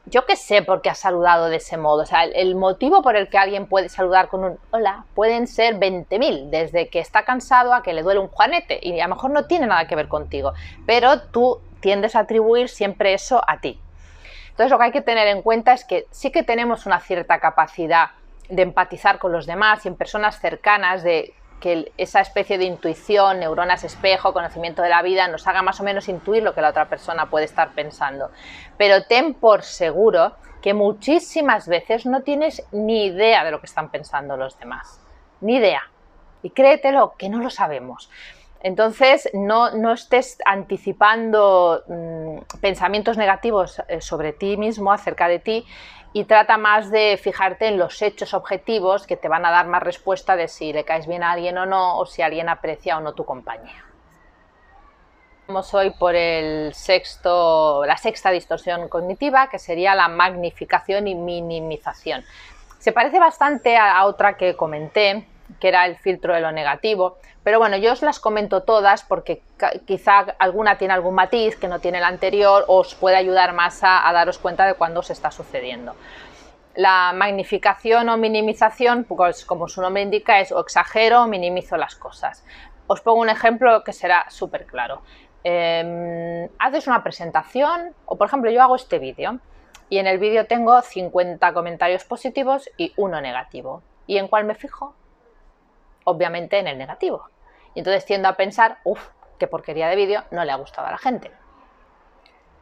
Yo 0.05 0.25
qué 0.25 0.35
sé 0.35 0.63
por 0.63 0.81
qué 0.81 0.89
ha 0.89 0.95
saludado 0.95 1.47
de 1.47 1.55
ese 1.55 1.77
modo. 1.77 2.01
O 2.01 2.05
sea, 2.05 2.25
el, 2.25 2.55
motivo 2.55 3.01
por 3.01 3.15
el 3.15 3.29
que 3.29 3.37
alguien 3.37 3.67
puede 3.67 3.87
saludar 3.87 4.27
con 4.27 4.43
un 4.43 4.59
hola 4.71 5.05
pueden 5.15 5.47
ser 5.47 5.75
20.000, 5.79 6.49
desde 6.49 6.89
que 6.89 6.99
está 6.99 7.23
cansado 7.23 7.73
a 7.73 7.83
que 7.83 7.93
le 7.93 8.03
duele 8.03 8.19
un 8.19 8.27
juanete 8.27 8.81
y 8.81 8.99
a 8.99 9.07
lo 9.07 9.15
mejor 9.15 9.31
no 9.31 9.45
tiene 9.45 9.67
nada 9.67 9.87
que 9.87 9.95
ver 9.95 10.09
contigo, 10.09 10.51
pero 10.85 11.21
tú 11.21 11.61
tiendes 11.79 12.17
a 12.17 12.19
atribuir 12.19 12.67
siempre 12.67 13.13
eso 13.13 13.41
a 13.47 13.61
ti. 13.61 13.79
Entonces 14.53 14.69
lo 14.69 14.77
que 14.77 14.83
hay 14.83 14.91
que 14.91 15.01
tener 15.01 15.27
en 15.27 15.41
cuenta 15.41 15.73
es 15.73 15.83
que 15.83 16.05
sí 16.11 16.31
que 16.31 16.43
tenemos 16.43 16.85
una 16.85 16.99
cierta 16.99 17.39
capacidad 17.39 18.11
de 18.49 18.61
empatizar 18.61 19.17
con 19.17 19.31
los 19.31 19.47
demás 19.47 19.83
y 19.83 19.87
en 19.87 19.95
personas 19.95 20.39
cercanas 20.39 21.01
de 21.01 21.33
que 21.59 21.91
esa 21.97 22.21
especie 22.21 22.59
de 22.59 22.65
intuición, 22.65 23.39
neuronas 23.39 23.83
espejo, 23.83 24.31
conocimiento 24.31 24.83
de 24.83 24.89
la 24.89 25.01
vida 25.01 25.27
nos 25.27 25.47
haga 25.47 25.63
más 25.63 25.79
o 25.79 25.83
menos 25.83 26.07
intuir 26.07 26.43
lo 26.43 26.53
que 26.53 26.61
la 26.61 26.69
otra 26.69 26.87
persona 26.87 27.31
puede 27.31 27.45
estar 27.45 27.71
pensando. 27.71 28.29
Pero 28.77 29.05
ten 29.05 29.33
por 29.33 29.63
seguro 29.63 30.35
que 30.61 30.75
muchísimas 30.75 31.67
veces 31.67 32.05
no 32.05 32.21
tienes 32.21 32.63
ni 32.71 33.05
idea 33.05 33.43
de 33.43 33.49
lo 33.49 33.59
que 33.59 33.65
están 33.65 33.89
pensando 33.89 34.37
los 34.37 34.59
demás. 34.59 35.01
Ni 35.41 35.55
idea. 35.55 35.81
Y 36.43 36.51
créetelo, 36.51 37.15
que 37.17 37.29
no 37.29 37.39
lo 37.39 37.49
sabemos. 37.49 38.11
Entonces, 38.63 39.29
no, 39.33 39.91
estés 39.91 40.37
anticipando 40.45 41.83
mm, 41.85 42.59
pensamientos 42.61 43.17
negativos 43.17 43.81
eh, 43.89 43.99
sobre 43.99 44.31
ti 44.31 44.55
mismo, 44.55 44.93
acerca 44.93 45.27
de 45.27 45.39
ti, 45.39 45.65
y 46.13 46.23
trata 46.23 46.57
más 46.57 46.89
de 46.89 47.19
fijarte 47.21 47.67
en 47.67 47.77
los 47.77 48.01
hechos 48.01 48.33
objetivos 48.33 49.05
que 49.05 49.17
te 49.17 49.27
van 49.27 49.45
a 49.45 49.51
dar 49.51 49.67
más 49.67 49.83
respuesta 49.83 50.37
de 50.37 50.47
si 50.47 50.71
le 50.71 50.85
caes 50.85 51.07
bien 51.07 51.23
a 51.23 51.33
alguien 51.33 51.57
o 51.57 51.65
no, 51.65 51.99
o 51.99 52.05
si 52.05 52.21
alguien 52.21 52.47
aprecia 52.47 52.97
o 52.97 53.01
no 53.01 53.13
tu 53.13 53.25
compañía. 53.25 53.83
Vamos 55.47 55.73
hoy 55.73 55.89
por 55.89 56.15
el 56.15 56.73
sexto, 56.73 57.83
la 57.85 57.97
sexta 57.97 58.31
distorsión 58.31 58.87
cognitiva, 58.87 59.49
que 59.49 59.59
sería 59.59 59.93
la 59.93 60.07
magnificación 60.07 61.07
y 61.07 61.15
minimización. 61.15 62.23
Se 62.79 62.93
parece 62.93 63.19
bastante 63.19 63.75
a 63.75 64.05
otra 64.05 64.37
que 64.37 64.55
comenté, 64.55 65.27
que 65.63 65.69
era 65.69 65.85
el 65.85 65.95
filtro 65.95 66.33
de 66.33 66.41
lo 66.41 66.51
negativo. 66.51 67.15
Pero 67.41 67.57
bueno, 67.57 67.77
yo 67.77 67.93
os 67.93 68.01
las 68.01 68.19
comento 68.19 68.63
todas 68.63 69.01
porque 69.03 69.41
quizá 69.85 70.25
alguna 70.37 70.77
tiene 70.77 70.93
algún 70.93 71.15
matiz 71.15 71.55
que 71.55 71.69
no 71.69 71.79
tiene 71.79 71.99
el 71.99 72.03
anterior, 72.03 72.65
os 72.67 72.95
puede 72.95 73.15
ayudar 73.15 73.53
más 73.53 73.81
a, 73.81 74.05
a 74.05 74.11
daros 74.11 74.39
cuenta 74.39 74.65
de 74.67 74.73
cuándo 74.73 75.01
se 75.03 75.13
está 75.13 75.31
sucediendo. 75.31 75.95
La 76.75 77.13
magnificación 77.15 78.09
o 78.09 78.17
minimización, 78.17 79.05
pues 79.05 79.45
como 79.45 79.69
su 79.69 79.81
nombre 79.81 80.01
indica, 80.01 80.41
es 80.41 80.51
o 80.51 80.59
exagero 80.59 81.21
o 81.21 81.27
minimizo 81.27 81.77
las 81.77 81.95
cosas. 81.95 82.43
Os 82.87 82.99
pongo 82.99 83.21
un 83.21 83.29
ejemplo 83.29 83.85
que 83.85 83.93
será 83.93 84.25
súper 84.29 84.65
claro. 84.65 85.01
Em, 85.45 86.49
haces 86.59 86.87
una 86.87 87.03
presentación 87.03 87.93
o, 88.03 88.17
por 88.17 88.27
ejemplo, 88.27 88.51
yo 88.51 88.61
hago 88.61 88.75
este 88.75 88.99
vídeo 88.99 89.39
y 89.87 89.99
en 89.99 90.07
el 90.07 90.17
vídeo 90.17 90.45
tengo 90.45 90.81
50 90.81 91.53
comentarios 91.53 92.03
positivos 92.03 92.69
y 92.75 92.91
uno 92.97 93.21
negativo. 93.21 93.81
¿Y 94.07 94.17
en 94.17 94.27
cuál 94.27 94.43
me 94.43 94.55
fijo? 94.55 94.93
Obviamente 96.03 96.59
en 96.59 96.67
el 96.67 96.77
negativo. 96.77 97.29
Y 97.73 97.79
entonces 97.79 98.05
tiendo 98.05 98.27
a 98.27 98.33
pensar, 98.33 98.77
uff, 98.83 99.09
qué 99.37 99.47
porquería 99.47 99.87
de 99.87 99.95
vídeo, 99.95 100.23
no 100.31 100.43
le 100.45 100.51
ha 100.51 100.55
gustado 100.55 100.87
a 100.87 100.91
la 100.91 100.97
gente. 100.97 101.31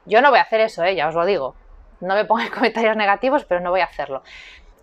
Yo 0.05 0.21
no 0.21 0.29
voy 0.29 0.39
a 0.39 0.43
hacer 0.43 0.61
eso, 0.61 0.83
¿eh? 0.83 0.95
ya 0.95 1.07
os 1.07 1.15
lo 1.15 1.25
digo. 1.25 1.55
No 1.99 2.15
me 2.15 2.25
pongáis 2.25 2.51
comentarios 2.55 2.95
negativos, 2.95 3.45
pero 3.45 3.61
no 3.61 3.71
voy 3.71 3.81
a 3.81 3.85
hacerlo. 3.85 4.23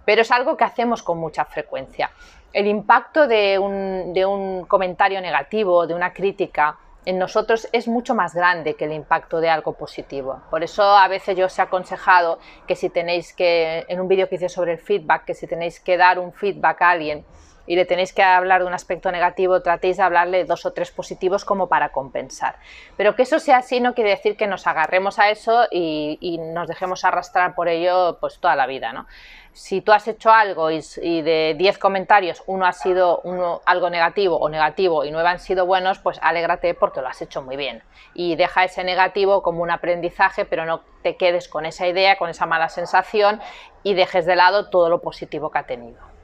Pero 0.04 0.22
es 0.22 0.30
algo 0.30 0.56
que 0.56 0.64
hacemos 0.64 1.02
con 1.02 1.18
mucha 1.18 1.44
frecuencia. 1.44 2.10
El 2.52 2.66
impacto 2.66 3.26
de 3.26 3.58
un, 3.58 4.14
de 4.14 4.24
un 4.24 4.64
comentario 4.64 5.20
negativo, 5.20 5.86
de 5.86 5.94
una 5.94 6.12
crítica, 6.12 6.78
en 7.04 7.18
nosotros 7.18 7.68
es 7.72 7.88
mucho 7.88 8.14
más 8.14 8.34
grande 8.34 8.74
que 8.74 8.84
el 8.84 8.92
impacto 8.92 9.40
de 9.40 9.48
algo 9.48 9.72
positivo. 9.72 10.42
Por 10.50 10.62
eso 10.62 10.82
a 10.82 11.08
veces 11.08 11.36
yo 11.36 11.46
os 11.46 11.58
he 11.58 11.62
aconsejado 11.62 12.38
que 12.66 12.76
si 12.76 12.90
tenéis 12.90 13.32
que, 13.32 13.86
en 13.88 14.00
un 14.00 14.08
vídeo 14.08 14.28
que 14.28 14.34
hice 14.34 14.48
sobre 14.48 14.72
el 14.72 14.78
feedback, 14.78 15.24
que 15.24 15.34
si 15.34 15.46
tenéis 15.46 15.80
que 15.80 15.96
dar 15.96 16.18
un 16.18 16.32
feedback 16.32 16.82
a 16.82 16.90
alguien, 16.90 17.24
y 17.68 17.76
le 17.76 17.84
tenéis 17.84 18.14
que 18.14 18.22
hablar 18.22 18.62
de 18.62 18.66
un 18.66 18.72
aspecto 18.72 19.12
negativo, 19.12 19.60
tratéis 19.60 19.98
de 19.98 20.02
hablarle 20.02 20.46
dos 20.46 20.64
o 20.64 20.72
tres 20.72 20.90
positivos 20.90 21.44
como 21.44 21.68
para 21.68 21.90
compensar. 21.90 22.56
Pero 22.96 23.14
que 23.14 23.22
eso 23.22 23.38
sea 23.38 23.58
así 23.58 23.78
no 23.78 23.94
quiere 23.94 24.10
decir 24.10 24.38
que 24.38 24.46
nos 24.46 24.66
agarremos 24.66 25.18
a 25.18 25.30
eso 25.30 25.66
y, 25.70 26.38
nos 26.38 26.66
dejemos 26.66 27.04
arrastrar 27.04 27.54
por 27.54 27.68
ello 27.68 28.16
pues 28.20 28.38
toda 28.38 28.56
la 28.56 28.66
vida, 28.66 28.92
¿no? 28.92 29.06
Si 29.52 29.82
tú 29.82 29.92
has 29.92 30.08
hecho 30.08 30.30
algo 30.30 30.70
y, 30.70 30.80
de 31.22 31.54
10 31.58 31.78
comentarios 31.78 32.42
uno 32.46 32.64
ha 32.64 32.72
sido 32.72 33.22
algo 33.66 33.90
negativo 33.90 34.38
o 34.38 34.48
negativo 34.48 35.04
y 35.04 35.10
nueve 35.10 35.28
han 35.28 35.40
sido 35.40 35.66
buenos, 35.66 35.98
pues 35.98 36.18
alégrate 36.22 36.72
porque 36.74 37.02
lo 37.02 37.08
has 37.08 37.20
hecho 37.20 37.42
muy 37.42 37.56
bien. 37.56 37.82
Y 38.14 38.36
deja 38.36 38.64
ese 38.64 38.82
negativo 38.82 39.42
como 39.42 39.62
un 39.62 39.70
aprendizaje, 39.70 40.46
pero 40.46 40.64
no 40.64 40.80
te 41.02 41.16
quedes 41.16 41.48
con 41.48 41.66
esa 41.66 41.86
idea, 41.86 42.16
con 42.16 42.30
esa 42.30 42.46
mala 42.46 42.70
sensación 42.70 43.40
y 43.82 43.92
dejes 43.92 44.24
de 44.24 44.36
lado 44.36 44.70
todo 44.70 44.88
lo 44.88 45.02
positivo 45.02 45.50
que 45.50 45.58
ha 45.58 45.66
tenido. 45.66 46.17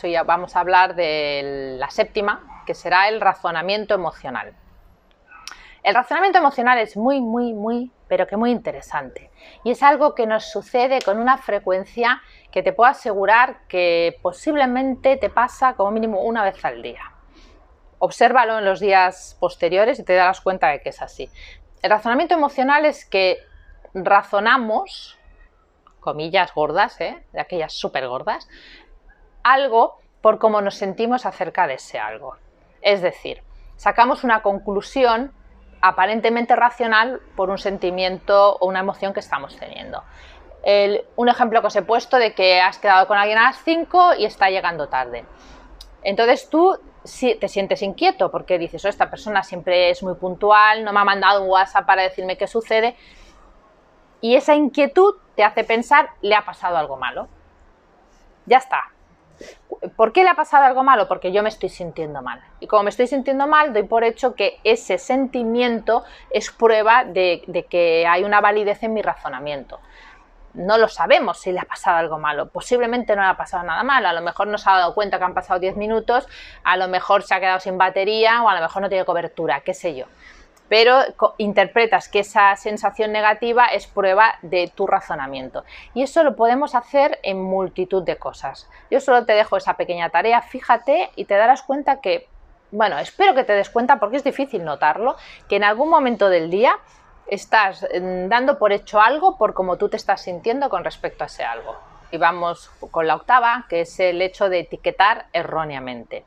Hoy 0.00 0.16
vamos 0.26 0.56
a 0.56 0.60
hablar 0.60 0.96
de 0.96 1.76
la 1.78 1.88
séptima, 1.88 2.64
que 2.66 2.74
será 2.74 3.08
el 3.08 3.20
razonamiento 3.20 3.94
emocional. 3.94 4.52
El 5.84 5.94
razonamiento 5.94 6.38
emocional 6.38 6.78
es 6.78 6.96
muy, 6.96 7.20
muy, 7.20 7.52
muy, 7.52 7.92
pero 8.08 8.26
que 8.26 8.36
muy 8.36 8.50
interesante. 8.50 9.30
Y 9.62 9.70
es 9.70 9.82
algo 9.82 10.16
que 10.16 10.26
nos 10.26 10.50
sucede 10.50 11.00
con 11.02 11.18
una 11.18 11.38
frecuencia 11.38 12.20
que 12.50 12.64
te 12.64 12.72
puedo 12.72 12.90
asegurar 12.90 13.66
que 13.68 14.18
posiblemente 14.22 15.16
te 15.18 15.30
pasa 15.30 15.74
como 15.74 15.92
mínimo 15.92 16.20
una 16.22 16.42
vez 16.42 16.64
al 16.64 16.82
día. 16.82 17.12
Obsérvalo 17.98 18.58
en 18.58 18.64
los 18.64 18.80
días 18.80 19.36
posteriores 19.38 20.00
y 20.00 20.04
te 20.04 20.14
darás 20.14 20.40
cuenta 20.40 20.68
de 20.68 20.80
que 20.80 20.88
es 20.88 21.00
así. 21.00 21.30
El 21.80 21.90
razonamiento 21.90 22.34
emocional 22.34 22.86
es 22.86 23.04
que 23.04 23.38
razonamos, 23.94 25.16
comillas 26.00 26.52
gordas, 26.54 27.00
¿eh? 27.00 27.24
de 27.32 27.40
aquellas 27.40 27.72
súper 27.72 28.08
gordas, 28.08 28.48
algo 29.42 29.98
por 30.20 30.38
cómo 30.38 30.60
nos 30.60 30.76
sentimos 30.76 31.26
acerca 31.26 31.66
de 31.66 31.74
ese 31.74 31.98
algo. 31.98 32.36
Es 32.80 33.02
decir, 33.02 33.42
sacamos 33.76 34.24
una 34.24 34.42
conclusión 34.42 35.32
aparentemente 35.80 36.54
racional 36.54 37.20
por 37.36 37.50
un 37.50 37.58
sentimiento 37.58 38.56
o 38.56 38.66
una 38.66 38.80
emoción 38.80 39.12
que 39.12 39.20
estamos 39.20 39.56
teniendo. 39.56 40.02
un 41.16 41.28
ejemplo 41.28 41.60
que 41.60 41.66
os 41.66 41.76
he 41.76 41.82
puesto 41.82 42.18
de 42.18 42.34
que 42.34 42.60
has 42.60 42.78
quedado 42.78 43.08
con 43.08 43.18
alguien 43.18 43.38
a 43.38 43.48
las 43.48 43.58
5 43.64 44.14
y 44.14 44.24
está 44.24 44.48
llegando 44.48 44.88
tarde. 44.88 45.24
Entonces 46.04 46.48
tú 46.48 46.78
te 47.02 47.48
sientes 47.48 47.82
inquieto 47.82 48.30
porque 48.30 48.58
dices, 48.58 48.84
oh, 48.84 48.88
esta 48.88 49.10
persona 49.10 49.42
siempre 49.42 49.90
es 49.90 50.04
muy 50.04 50.14
puntual, 50.14 50.84
no 50.84 50.92
me 50.92 51.00
ha 51.00 51.04
mandado 51.04 51.42
un 51.42 51.50
WhatsApp 51.50 51.84
para 51.84 52.02
decirme 52.02 52.36
qué 52.36 52.46
sucede. 52.46 52.96
Y 54.20 54.36
esa 54.36 54.54
inquietud 54.54 55.16
te 55.34 55.42
hace 55.42 55.64
pensar, 55.64 56.10
le 56.20 56.36
ha 56.36 56.44
pasado 56.44 56.76
algo 56.76 56.96
malo. 56.96 57.26
Ya 58.46 58.58
está, 58.58 58.91
¿Por 59.96 60.12
qué 60.12 60.22
le 60.22 60.30
ha 60.30 60.34
pasado 60.34 60.64
algo 60.64 60.82
malo? 60.82 61.08
Porque 61.08 61.32
yo 61.32 61.42
me 61.42 61.48
estoy 61.48 61.68
sintiendo 61.68 62.22
mal. 62.22 62.40
Y 62.60 62.66
como 62.66 62.84
me 62.84 62.90
estoy 62.90 63.06
sintiendo 63.06 63.46
mal, 63.46 63.72
doy 63.72 63.82
por 63.82 64.04
hecho 64.04 64.34
que 64.34 64.60
ese 64.64 64.98
sentimiento 64.98 66.04
es 66.30 66.50
prueba 66.50 67.04
de, 67.04 67.66
que 67.68 68.06
hay 68.06 68.24
una 68.24 68.40
validez 68.40 68.82
en 68.82 68.94
mi 68.94 69.02
razonamiento. 69.02 69.80
No 70.54 70.78
lo 70.78 70.86
sabemos 70.86 71.40
si 71.40 71.50
le 71.50 71.60
ha 71.60 71.64
pasado 71.64 71.96
algo 71.96 72.18
malo. 72.18 72.48
Posiblemente 72.48 73.16
no 73.16 73.22
le 73.22 73.28
ha 73.28 73.36
pasado 73.36 73.64
nada 73.64 73.82
malo. 73.82 74.08
A 74.08 74.12
lo 74.12 74.20
mejor 74.20 74.46
no 74.46 74.58
se 74.58 74.68
ha 74.68 74.76
dado 74.76 74.94
cuenta 74.94 75.18
que 75.18 75.24
han 75.24 75.34
pasado 75.34 75.58
10 75.58 75.76
minutos, 75.76 76.28
a 76.62 76.76
lo 76.76 76.88
mejor 76.88 77.22
se 77.22 77.34
ha 77.34 77.40
quedado 77.40 77.58
sin 77.58 77.78
batería 77.78 78.42
o 78.42 78.48
a 78.48 78.54
lo 78.54 78.60
mejor 78.60 78.82
no 78.82 78.88
tiene 78.88 79.04
cobertura, 79.04 79.60
qué 79.60 79.74
sé 79.74 79.94
yo 79.94 80.06
pero 80.72 81.02
interpretas 81.36 82.08
que 82.08 82.20
esa 82.20 82.56
sensación 82.56 83.12
negativa 83.12 83.66
es 83.66 83.86
prueba 83.86 84.36
de 84.40 84.72
tu 84.74 84.86
razonamiento. 84.86 85.64
Y 85.92 86.02
eso 86.02 86.24
lo 86.24 86.34
podemos 86.34 86.74
hacer 86.74 87.18
en 87.22 87.42
multitud 87.42 88.02
de 88.02 88.16
cosas. 88.16 88.70
Yo 88.90 88.98
solo 88.98 89.26
te 89.26 89.34
dejo 89.34 89.58
esa 89.58 89.76
pequeña 89.76 90.08
tarea, 90.08 90.40
fíjate 90.40 91.10
y 91.14 91.26
te 91.26 91.34
darás 91.34 91.62
cuenta 91.62 92.00
que, 92.00 92.26
bueno, 92.70 92.98
espero 92.98 93.34
que 93.34 93.44
te 93.44 93.52
des 93.52 93.68
cuenta 93.68 94.00
porque 94.00 94.16
es 94.16 94.24
difícil 94.24 94.64
notarlo, 94.64 95.16
que 95.46 95.56
en 95.56 95.64
algún 95.64 95.90
momento 95.90 96.30
del 96.30 96.48
día 96.48 96.78
estás 97.26 97.82
mm, 97.82 98.28
dando 98.28 98.58
por 98.58 98.72
hecho 98.72 98.98
algo 98.98 99.36
por 99.36 99.52
cómo 99.52 99.76
tú 99.76 99.90
te 99.90 99.98
estás 99.98 100.22
sintiendo 100.22 100.70
con 100.70 100.84
respecto 100.84 101.22
a 101.22 101.26
ese 101.26 101.44
algo. 101.44 101.76
Y 102.10 102.16
vamos 102.16 102.70
con 102.90 103.06
la 103.06 103.16
octava, 103.16 103.66
que 103.68 103.82
es 103.82 104.00
el 104.00 104.22
hecho 104.22 104.48
de 104.48 104.60
etiquetar 104.60 105.26
erróneamente. 105.34 106.24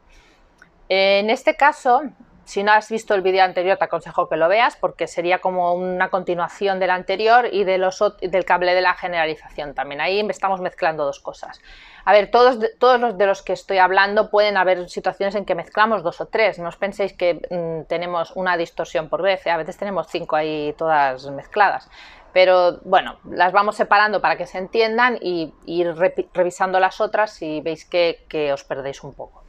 En 0.88 1.32
este 1.32 1.56
caso, 1.56 2.04
si 2.46 2.64
no 2.64 2.72
has 2.72 2.90
visto 2.90 3.16
el 3.16 3.22
vídeo 3.22 3.44
anterior, 3.44 3.78
te 3.78 3.86
aconsejo 3.86 4.30
que 4.30 4.38
lo 4.38 4.48
veas 4.48 4.76
porque 4.76 5.08
sería 5.08 5.40
como 5.40 5.74
una 5.74 6.10
continuación 6.10 6.80
del 6.80 6.92
anterior 6.92 7.50
y 7.52 7.64
de 7.64 7.80
los, 7.80 8.02
del 8.22 8.46
cable 8.46 8.76
de 8.76 8.82
la 8.82 8.94
generalización 8.94 9.74
también. 9.74 10.00
Ahí 10.00 10.26
estamos 10.30 10.62
mezclando 10.62 11.06
dos 11.06 11.20
cosas. 11.20 11.60
A 12.06 12.14
ver, 12.14 12.30
todos, 12.30 12.60
todos 12.78 13.00
los 13.00 13.18
de 13.18 13.26
los 13.26 13.42
que 13.42 13.54
estoy 13.54 13.80
hablando 13.80 14.30
pueden 14.30 14.58
haber 14.58 14.88
situaciones 14.90 15.34
en 15.34 15.44
que 15.44 15.56
mezclamos 15.56 16.04
dos 16.04 16.22
o 16.22 16.28
tres. 16.28 16.60
No 16.60 16.70
os 16.70 16.78
penséis 16.78 17.14
que 17.14 17.42
mm, 17.50 17.88
tenemos 17.88 18.32
una 18.36 18.58
distorsión 18.58 19.10
por 19.10 19.24
vez. 19.24 19.46
¿eh? 19.48 19.50
A 19.50 19.58
veces 19.58 19.76
tenemos 19.76 20.08
cinco 20.08 20.36
ahí 20.36 20.76
todas 20.78 21.26
mezcladas. 21.32 21.90
Pero 22.32 22.80
bueno, 22.84 23.18
las 23.24 23.54
vamos 23.54 23.76
separando 23.76 24.22
para 24.22 24.36
que 24.36 24.46
se 24.46 24.60
entiendan 24.60 25.18
y 25.20 25.54
ir 25.66 25.96
revisando 26.34 26.80
las 26.80 27.02
otras 27.02 27.32
si 27.32 27.62
veis 27.62 27.86
que 27.86 28.52
os 28.54 28.64
perdéis 28.66 29.04
un 29.04 29.16
poco. 29.16 29.45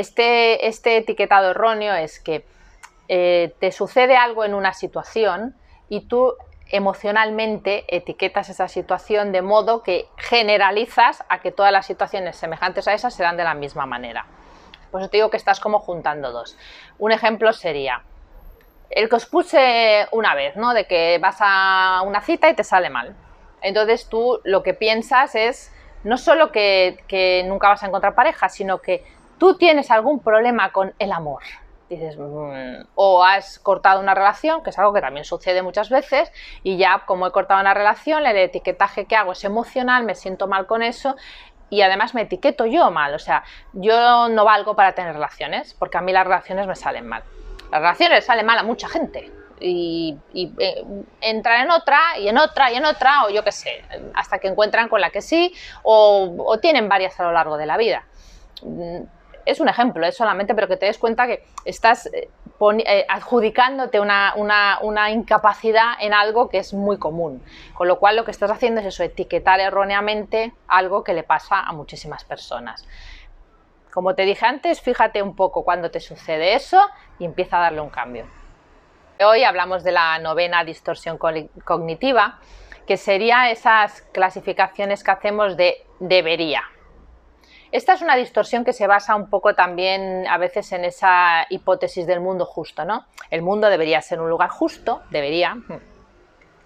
Este, 0.00 0.66
este, 0.66 0.96
etiquetado 0.96 1.50
erróneo 1.50 1.92
es 1.92 2.20
que 2.20 2.42
eh, 3.08 3.54
te 3.60 3.70
sucede 3.70 4.16
algo 4.16 4.46
en 4.46 4.54
una 4.54 4.72
situación 4.72 5.54
y 5.90 6.06
tú 6.06 6.36
emocionalmente 6.70 7.84
etiquetas 7.94 8.48
esa 8.48 8.66
situación 8.66 9.30
de 9.30 9.42
modo 9.42 9.82
que 9.82 10.08
generalizas 10.16 11.22
a 11.28 11.42
que 11.42 11.52
todas 11.52 11.70
las 11.70 11.84
situaciones 11.84 12.36
semejantes 12.36 12.88
a 12.88 12.94
esas 12.94 13.12
se 13.12 13.22
dan 13.24 13.36
de 13.36 13.44
la 13.44 13.52
misma 13.52 13.84
manera. 13.84 14.24
Por 14.90 15.02
eso 15.02 15.10
te 15.10 15.18
digo 15.18 15.28
que 15.28 15.36
estás 15.36 15.60
como 15.60 15.80
juntando 15.80 16.32
dos. 16.32 16.56
Un 16.98 17.12
ejemplo 17.12 17.52
sería 17.52 18.02
el 18.88 19.10
que 19.10 19.16
os 19.16 19.26
puse 19.26 20.06
una 20.12 20.34
vez, 20.34 20.56
¿no? 20.56 20.72
De 20.72 20.86
que 20.86 21.18
vas 21.20 21.36
a 21.40 22.00
una 22.06 22.22
cita 22.22 22.48
y 22.48 22.54
te 22.54 22.64
sale 22.64 22.88
mal. 22.88 23.14
Entonces 23.60 24.08
tú 24.08 24.40
lo 24.44 24.62
que 24.62 24.72
piensas 24.72 25.34
es 25.34 25.70
no 26.04 26.16
solo 26.16 26.52
que, 26.52 27.04
que 27.06 27.44
nunca 27.46 27.68
vas 27.68 27.82
a 27.82 27.86
encontrar 27.86 28.14
pareja, 28.14 28.48
sino 28.48 28.78
que 28.78 29.04
tú 29.40 29.56
tienes 29.56 29.90
algún 29.90 30.20
problema 30.20 30.70
con 30.70 30.94
el 30.98 31.10
amor, 31.10 31.42
dices, 31.88 32.16
mm", 32.16 32.84
o 32.94 33.24
has 33.24 33.58
cortado 33.58 33.98
una 33.98 34.14
relación, 34.14 34.62
que 34.62 34.70
es 34.70 34.78
algo 34.78 34.92
que 34.92 35.00
también 35.00 35.24
sucede 35.24 35.62
muchas 35.62 35.88
veces, 35.88 36.30
y 36.62 36.76
ya 36.76 37.02
como 37.06 37.26
he 37.26 37.32
cortado 37.32 37.58
una 37.60 37.74
relación, 37.74 38.24
el 38.26 38.36
etiquetaje 38.36 39.06
que 39.06 39.16
hago 39.16 39.32
es 39.32 39.42
emocional, 39.42 40.04
me 40.04 40.14
siento 40.14 40.46
mal 40.46 40.66
con 40.66 40.82
eso, 40.82 41.16
y 41.70 41.80
además 41.80 42.14
me 42.14 42.22
etiqueto 42.22 42.66
yo 42.66 42.90
mal, 42.90 43.14
o 43.14 43.18
sea, 43.18 43.42
yo 43.72 44.28
no 44.28 44.44
valgo 44.44 44.76
para 44.76 44.92
tener 44.92 45.14
relaciones, 45.14 45.72
porque 45.74 45.96
a 45.96 46.02
mí 46.02 46.12
las 46.12 46.24
relaciones 46.24 46.66
me 46.66 46.76
salen 46.76 47.06
mal. 47.06 47.22
Las 47.72 47.80
relaciones 47.80 48.24
salen 48.24 48.44
mal 48.44 48.58
a 48.58 48.62
mucha 48.62 48.88
gente, 48.88 49.32
y, 49.58 50.18
eh, 50.34 50.84
entran 51.20 51.62
en 51.62 51.70
otra 51.70 52.00
y 52.18 52.28
en 52.28 52.38
otra 52.38 52.72
y 52.72 52.76
en 52.76 52.84
otra, 52.84 53.24
o 53.24 53.30
yo 53.30 53.42
qué 53.42 53.52
sé, 53.52 53.84
hasta 54.14 54.38
que 54.38 54.48
encuentran 54.48 54.88
con 54.88 55.00
la 55.00 55.10
que 55.10 55.22
sí, 55.22 55.54
o 55.82 56.58
tienen 56.60 56.88
varias 56.88 57.18
a 57.20 57.22
lo 57.22 57.32
largo 57.32 57.56
de 57.56 57.66
la 57.66 57.78
vida 57.78 58.04
es 59.46 59.60
un 59.60 59.68
ejemplo, 59.68 60.06
es 60.06 60.16
solamente, 60.16 60.54
pero 60.54 60.68
que 60.68 60.76
te 60.76 60.86
des 60.86 60.98
cuenta 60.98 61.26
que 61.26 61.44
estás 61.64 62.06
eh, 62.06 62.28
eh, 62.60 63.06
adjudicándote 63.08 64.00
una, 64.00 65.10
incapacidad 65.10 65.94
en 66.00 66.12
algo 66.12 66.48
que 66.48 66.58
es 66.58 66.74
muy 66.74 66.98
común. 66.98 67.42
Con 67.74 67.88
lo 67.88 67.98
cual 67.98 68.16
lo 68.16 68.24
que 68.24 68.30
estás 68.30 68.50
haciendo 68.50 68.80
es 68.80 68.86
eso, 68.86 69.02
etiquetar 69.02 69.60
erróneamente 69.60 70.52
algo 70.68 71.04
que 71.04 71.14
le 71.14 71.22
pasa 71.22 71.60
a 71.60 71.72
muchísimas 71.72 72.24
personas. 72.24 72.86
como 73.92 74.14
te 74.14 74.22
dije 74.22 74.46
antes, 74.46 74.80
fíjate 74.80 75.20
un 75.20 75.34
poco 75.34 75.64
cuando 75.64 75.90
te 75.90 75.98
sucede 75.98 76.54
eso 76.54 76.80
y 77.18 77.24
empieza 77.24 77.58
a 77.58 77.60
darle 77.62 77.80
un 77.80 77.90
cambio. 77.90 78.24
Hoy 79.24 79.42
hablamos 79.42 79.82
de 79.82 79.92
la 79.92 80.18
novena 80.18 80.64
distorsión 80.64 81.18
cognitiva, 81.18 82.38
que 82.86 82.96
sería 82.96 83.50
esas 83.50 84.02
clasificaciones 84.12 85.04
que 85.04 85.10
hacemos 85.10 85.56
de 85.56 85.84
debería. 85.98 86.62
Esta 87.72 87.92
es 87.92 88.02
una 88.02 88.16
distorsión 88.16 88.64
que 88.64 88.72
se 88.72 88.88
basa 88.88 89.14
un 89.14 89.30
poco 89.30 89.54
también 89.54 90.26
a 90.26 90.38
veces 90.38 90.72
en 90.72 90.84
esa 90.84 91.46
hipótesis 91.50 92.04
del 92.04 92.18
mundo 92.18 92.44
justo, 92.44 92.84
¿no? 92.84 93.06
El 93.30 93.42
mundo 93.42 93.68
debería 93.70 94.02
ser 94.02 94.20
un 94.20 94.28
lugar 94.28 94.50
justo, 94.50 95.02
debería. 95.10 95.56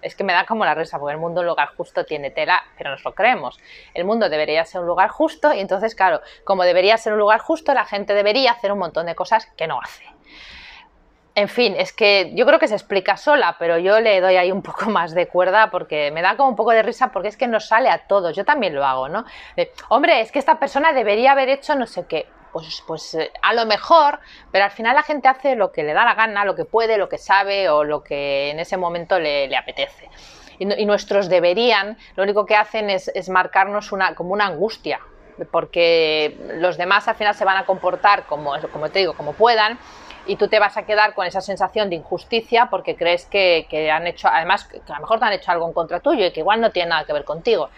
Es 0.01 0.15
que 0.15 0.23
me 0.23 0.33
da 0.33 0.45
como 0.45 0.65
la 0.65 0.73
risa, 0.73 0.97
porque 0.97 1.13
el 1.13 1.19
mundo 1.19 1.41
un 1.41 1.47
lugar 1.47 1.69
justo 1.77 2.05
tiene 2.05 2.31
tela, 2.31 2.63
pero 2.75 2.89
nos 2.89 3.03
lo 3.03 3.13
creemos. 3.13 3.59
El 3.93 4.05
mundo 4.05 4.29
debería 4.29 4.65
ser 4.65 4.81
un 4.81 4.87
lugar 4.87 5.09
justo 5.09 5.53
y 5.53 5.59
entonces, 5.59 5.93
claro, 5.93 6.21
como 6.43 6.63
debería 6.63 6.97
ser 6.97 7.13
un 7.13 7.19
lugar 7.19 7.39
justo, 7.39 7.75
la 7.75 7.85
gente 7.85 8.15
debería 8.15 8.53
hacer 8.53 8.71
un 8.71 8.79
montón 8.79 9.05
de 9.05 9.13
cosas 9.13 9.45
que 9.55 9.67
no 9.67 9.79
hace. 9.79 10.05
En 11.37 11.49
fin, 11.49 11.75
es 11.77 11.91
que 11.91 12.31
yo 12.33 12.45
creo 12.45 12.59
que 12.59 12.69
se 12.69 12.75
explica 12.75 13.17
sola, 13.17 13.57
pero 13.59 13.77
yo 13.77 13.99
le 13.99 14.21
doy 14.21 14.37
ahí 14.37 14.53
un 14.53 14.61
poco 14.61 14.85
más 14.89 15.13
de 15.13 15.27
cuerda 15.27 15.69
porque 15.69 16.09
me 16.11 16.21
da 16.21 16.37
como 16.37 16.49
un 16.49 16.55
poco 16.55 16.71
de 16.71 16.81
risa 16.81 17.11
porque 17.11 17.27
es 17.27 17.35
que 17.35 17.47
nos 17.47 17.67
sale 17.67 17.89
a 17.89 18.07
todos, 18.07 18.35
yo 18.35 18.45
también 18.45 18.73
lo 18.73 18.85
hago, 18.85 19.09
¿no? 19.09 19.25
Hombre, 19.89 20.21
es 20.21 20.31
que 20.31 20.39
esta 20.39 20.57
persona 20.57 20.93
debería 20.93 21.33
haber 21.33 21.49
hecho 21.49 21.75
no 21.75 21.85
sé 21.85 22.05
qué. 22.07 22.27
Pues, 22.53 22.81
pues 22.87 23.15
eh, 23.15 23.31
a 23.41 23.53
lo 23.53 23.65
mejor, 23.65 24.21
pero 24.49 24.63
al 24.63 24.71
final 24.71 24.95
la 24.95 25.03
gente 25.03 25.27
hace 25.27 25.57
lo 25.57 25.73
que 25.73 25.83
le 25.83 25.91
da 25.91 26.05
la 26.05 26.15
gana, 26.15 26.45
lo 26.45 26.55
que 26.55 26.63
puede, 26.63 26.97
lo 26.97 27.09
que 27.09 27.17
sabe 27.17 27.67
o 27.67 27.83
lo 27.83 28.01
que 28.01 28.51
en 28.51 28.61
ese 28.61 28.77
momento 28.77 29.19
le, 29.19 29.53
apetece. 29.57 30.09
Y, 30.57 30.85
nuestros 30.85 31.27
deberían, 31.27 31.97
lo 32.15 32.23
único 32.23 32.45
que 32.45 32.55
hacen 32.55 32.89
es, 32.89 33.11
marcarnos 33.27 33.91
como 34.15 34.31
una 34.31 34.45
angustia, 34.45 35.01
porque 35.51 36.37
los 36.53 36.77
demás 36.77 37.09
al 37.09 37.15
final 37.15 37.35
se 37.35 37.43
van 37.43 37.57
a 37.57 37.65
comportar 37.65 38.25
como, 38.25 38.53
como 38.71 38.89
te 38.89 38.99
digo, 38.99 39.15
como 39.15 39.33
puedan 39.33 39.77
y 40.27 40.35
tú 40.35 40.47
te 40.47 40.59
vas 40.59 40.77
a 40.77 40.85
quedar 40.85 41.13
con 41.13 41.25
esa 41.25 41.41
sensación 41.41 41.89
de 41.89 41.97
injusticia 41.97 42.67
porque 42.69 42.95
crees 42.95 43.25
que, 43.25 43.67
han 43.91 44.07
hecho, 44.07 44.27
además, 44.27 44.65
que 44.65 44.79
a 44.87 44.95
lo 44.95 45.01
mejor 45.01 45.19
te 45.19 45.25
han 45.25 45.33
hecho 45.33 45.51
algo 45.51 45.67
en 45.67 45.73
contra 45.73 45.99
tuyo 45.99 46.25
y 46.25 46.31
que 46.31 46.39
igual 46.39 46.61
no 46.61 46.71
tiene 46.71 46.89
nada 46.89 47.05
que 47.05 47.13
ver 47.13 47.23
contigo. 47.23 47.69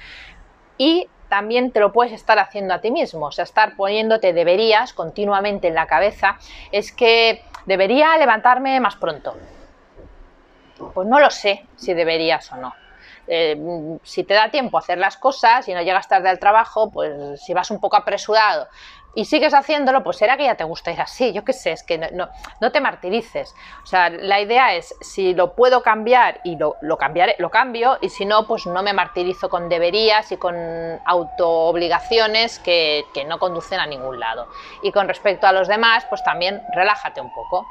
Y 0.77 1.09
también 1.29 1.71
te 1.71 1.79
lo 1.79 1.91
puedes 1.91 2.13
estar 2.13 2.39
haciendo 2.39 2.73
a 2.73 2.79
ti 2.79 2.91
mismo, 2.91 3.25
o 3.27 3.31
sea, 3.31 3.43
estar 3.43 3.75
poniéndote 3.75 4.31
deberías 4.31 4.93
continuamente 4.93 5.67
en 5.67 5.75
la 5.75 5.85
cabeza, 5.85 6.37
es 6.71 6.91
que 6.91 7.43
debería 7.65 8.17
levantarme 8.17 8.79
más 8.79 8.95
pronto. 8.95 9.35
Pues 10.93 11.07
no 11.07 11.19
lo 11.19 11.29
sé 11.29 11.65
si 11.75 11.93
deberías 11.93 12.51
o 12.51 12.57
no. 12.57 12.73
Eh, 13.29 13.57
si 14.03 14.23
te 14.23 14.35
da 14.35 14.49
tiempo 14.49 14.77
a 14.77 14.79
hacer 14.79 14.97
las 14.97 15.17
cosas 15.17 15.67
y 15.67 15.73
no 15.73 15.81
llegas 15.81 16.07
tarde 16.07 16.29
al 16.29 16.39
trabajo, 16.39 16.89
pues 16.89 17.41
si 17.41 17.53
vas 17.53 17.69
un 17.71 17.81
poco 17.81 17.97
apresurado 17.97 18.67
y 19.17 19.25
sigues 19.25 19.55
haciéndolo, 19.55 20.03
pues 20.03 20.17
será 20.17 20.37
que 20.37 20.43
ya 20.43 20.53
te 20.53 20.63
gusta 20.63 20.91
ir 20.91 21.01
así. 21.01 21.33
Yo 21.33 21.43
qué 21.43 21.51
sé, 21.51 21.71
es 21.71 21.81
que 21.81 21.97
no, 21.97 22.29
no, 22.61 22.71
te 22.71 22.79
martirices. 22.79 23.55
O 23.81 23.85
sea, 23.87 24.11
la 24.11 24.39
idea 24.39 24.75
es, 24.75 24.93
si 25.01 25.33
lo 25.33 25.55
puedo 25.55 25.81
cambiar 25.81 26.39
y 26.43 26.55
lo, 26.55 26.75
lo, 26.81 26.99
cambiaré, 26.99 27.35
lo 27.39 27.49
cambio, 27.49 27.97
y 27.99 28.09
si 28.09 28.25
no, 28.25 28.45
pues 28.45 28.67
no 28.67 28.83
me 28.83 28.93
martirizo 28.93 29.49
con 29.49 29.69
deberías 29.69 30.31
y 30.31 30.37
con 30.37 30.55
autoobligaciones 31.03 32.59
que, 32.59 33.05
que 33.11 33.25
no 33.25 33.39
conducen 33.39 33.79
a 33.79 33.87
ningún 33.87 34.19
lado. 34.19 34.49
Y 34.83 34.91
con 34.91 35.07
respecto 35.07 35.47
a 35.47 35.51
los 35.51 35.67
demás, 35.67 36.05
pues 36.09 36.23
también 36.23 36.61
relájate 36.75 37.19
un 37.19 37.33
poco. 37.33 37.65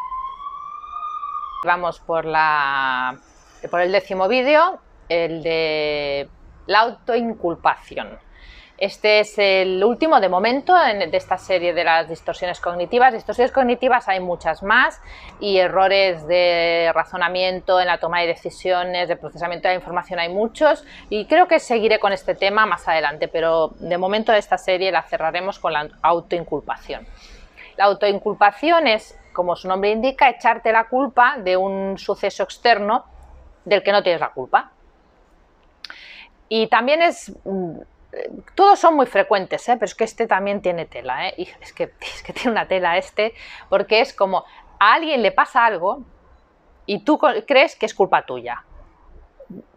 Vamos 1.64 2.00
por, 2.00 2.24
la, 2.24 3.20
por 3.70 3.82
el 3.82 3.92
décimo 3.92 4.26
vídeo, 4.26 4.80
el 5.08 5.44
de 5.44 6.28
la 6.66 6.80
autoinculpación. 6.80 8.25
Este 8.78 9.20
es 9.20 9.38
el 9.38 9.82
último 9.82 10.20
de 10.20 10.28
momento 10.28 10.74
de 10.74 11.16
esta 11.16 11.38
serie 11.38 11.72
de 11.72 11.82
las 11.82 12.10
distorsiones 12.10 12.60
cognitivas. 12.60 13.14
Distorsiones 13.14 13.50
cognitivas 13.50 14.06
hay 14.06 14.20
muchas 14.20 14.62
más 14.62 15.00
y 15.40 15.56
errores 15.56 16.26
de 16.26 16.92
razonamiento 16.94 17.80
en 17.80 17.86
la 17.86 17.98
toma 17.98 18.20
de 18.20 18.26
decisiones, 18.26 19.08
de 19.08 19.16
procesamiento 19.16 19.68
de 19.68 19.74
la 19.74 19.80
información 19.80 20.18
hay 20.18 20.28
muchos 20.28 20.84
y 21.08 21.24
creo 21.24 21.48
que 21.48 21.58
seguiré 21.58 21.98
con 21.98 22.12
este 22.12 22.34
tema 22.34 22.66
más 22.66 22.86
adelante, 22.86 23.28
pero 23.28 23.68
de 23.78 23.96
momento 23.96 24.34
esta 24.34 24.58
serie 24.58 24.92
la 24.92 25.02
cerraremos 25.02 25.58
con 25.58 25.72
la 25.72 25.88
autoinculpación. 26.02 27.06
La 27.78 27.84
autoinculpación 27.84 28.88
es, 28.88 29.18
como 29.32 29.56
su 29.56 29.68
nombre 29.68 29.90
indica, 29.90 30.28
echarte 30.28 30.70
la 30.70 30.84
culpa 30.84 31.38
de 31.38 31.56
un 31.56 31.96
suceso 31.96 32.42
externo 32.42 33.06
del 33.64 33.82
que 33.82 33.92
no 33.92 34.02
tienes 34.02 34.20
la 34.20 34.32
culpa. 34.32 34.70
Y 36.48 36.68
también 36.68 37.02
es 37.02 37.32
mm, 37.44 37.80
todos 38.54 38.78
son 38.78 38.94
muy 38.94 39.06
frecuentes, 39.06 39.68
¿eh? 39.68 39.74
pero 39.74 39.86
es 39.86 39.94
que 39.94 40.04
este 40.04 40.26
también 40.26 40.60
tiene 40.62 40.86
tela, 40.86 41.28
¿eh? 41.28 41.34
y 41.36 41.48
es, 41.60 41.72
que, 41.72 41.92
es 42.00 42.22
que 42.22 42.32
tiene 42.32 42.50
una 42.50 42.68
tela 42.68 42.96
este, 42.96 43.34
porque 43.68 44.00
es 44.00 44.12
como 44.12 44.44
a 44.78 44.94
alguien 44.94 45.22
le 45.22 45.32
pasa 45.32 45.64
algo 45.64 46.02
y 46.86 47.04
tú 47.04 47.18
crees 47.18 47.76
que 47.76 47.86
es 47.86 47.94
culpa 47.94 48.22
tuya. 48.22 48.64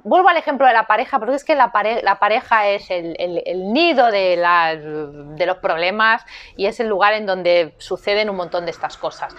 Vuelvo 0.04 0.30
al 0.30 0.38
ejemplo 0.38 0.66
de 0.66 0.74
la 0.74 0.88
pareja, 0.88 1.20
porque 1.20 1.36
es 1.36 1.44
que 1.44 1.54
la, 1.54 1.72
pareja 1.72 2.68
es 2.68 2.90
el, 2.90 3.72
nido 3.72 4.10
de, 4.10 4.36
de 5.36 5.46
los 5.46 5.58
problemas 5.58 6.26
y 6.58 6.66
es 6.66 6.80
el 6.80 6.88
lugar 6.88 7.14
en 7.14 7.28
donde 7.28 7.76
suceden 7.78 8.32
un 8.32 8.36
montón 8.36 8.66
de 8.66 8.72
estas 8.72 8.98
cosas 8.98 9.36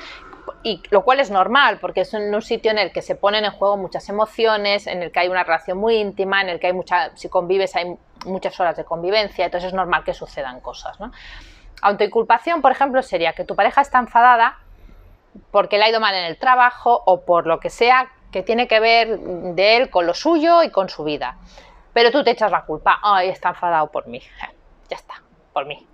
y 0.63 0.83
lo 0.91 1.05
cual 1.05 1.21
es 1.21 1.31
normal 1.31 1.79
porque 1.81 2.03
es 2.03 2.13
un 2.13 2.41
sitio 2.43 2.71
en 2.71 2.79
el 2.79 2.93
que 2.93 3.03
se 3.03 3.15
ponen 3.15 3.45
en 3.45 3.51
juego 3.51 3.77
muchas 3.77 4.09
emociones, 4.09 4.87
en 4.87 5.03
el 5.03 5.13
que 5.13 5.21
hay 5.21 5.29
una 5.29 5.45
relación 5.45 5.79
muy 5.79 5.97
íntima, 5.97 6.41
en 6.41 6.49
el 6.49 6.61
que 6.61 6.69
hay 6.69 6.73
mucha, 6.73 7.17
si 7.17 7.29
convives 7.29 7.77
hay 7.77 7.97
muchas 8.27 8.59
horas 8.61 8.77
de 8.77 8.85
convivencia, 8.85 9.45
entonces 9.45 9.69
es 9.69 9.75
normal 9.75 10.05
que 10.05 10.15
sucedan 10.15 10.61
cosas. 10.61 10.99
¿no? 11.01 11.13
Autoinculpación, 11.83 12.61
por 12.63 12.73
ejemplo, 12.73 13.03
sería 13.03 13.33
que 13.33 13.45
tu 13.45 13.57
pareja 13.57 13.81
está 13.81 13.99
enfadada 13.99 14.59
porque 15.51 15.79
le 15.79 15.85
ha 15.85 15.91
ido 15.91 16.01
mal 16.01 16.15
en 16.15 16.25
el 16.25 16.39
trabajo 16.39 17.03
o 17.07 17.25
por 17.25 17.47
lo 17.47 17.61
que 17.61 17.71
sea 17.71 18.11
que 18.33 18.43
tiene 18.43 18.69
que 18.69 18.81
ver 18.81 19.19
de 19.19 19.77
él 19.77 19.91
con 19.91 20.07
lo 20.07 20.15
suyo 20.15 20.63
y 20.63 20.71
con 20.71 20.89
su 20.89 21.05
vida. 21.05 21.37
Pero 21.93 22.11
tú 22.11 22.23
te 22.23 22.31
echas 22.31 22.53
la 22.53 22.65
culpa, 22.65 23.01
ay, 23.03 23.29
está 23.29 23.51
enfadado 23.51 23.91
por 23.91 24.07
mí. 24.07 24.21
Ya 24.89 24.97
está, 24.97 25.23
por 25.53 25.67
mí. 25.67 25.87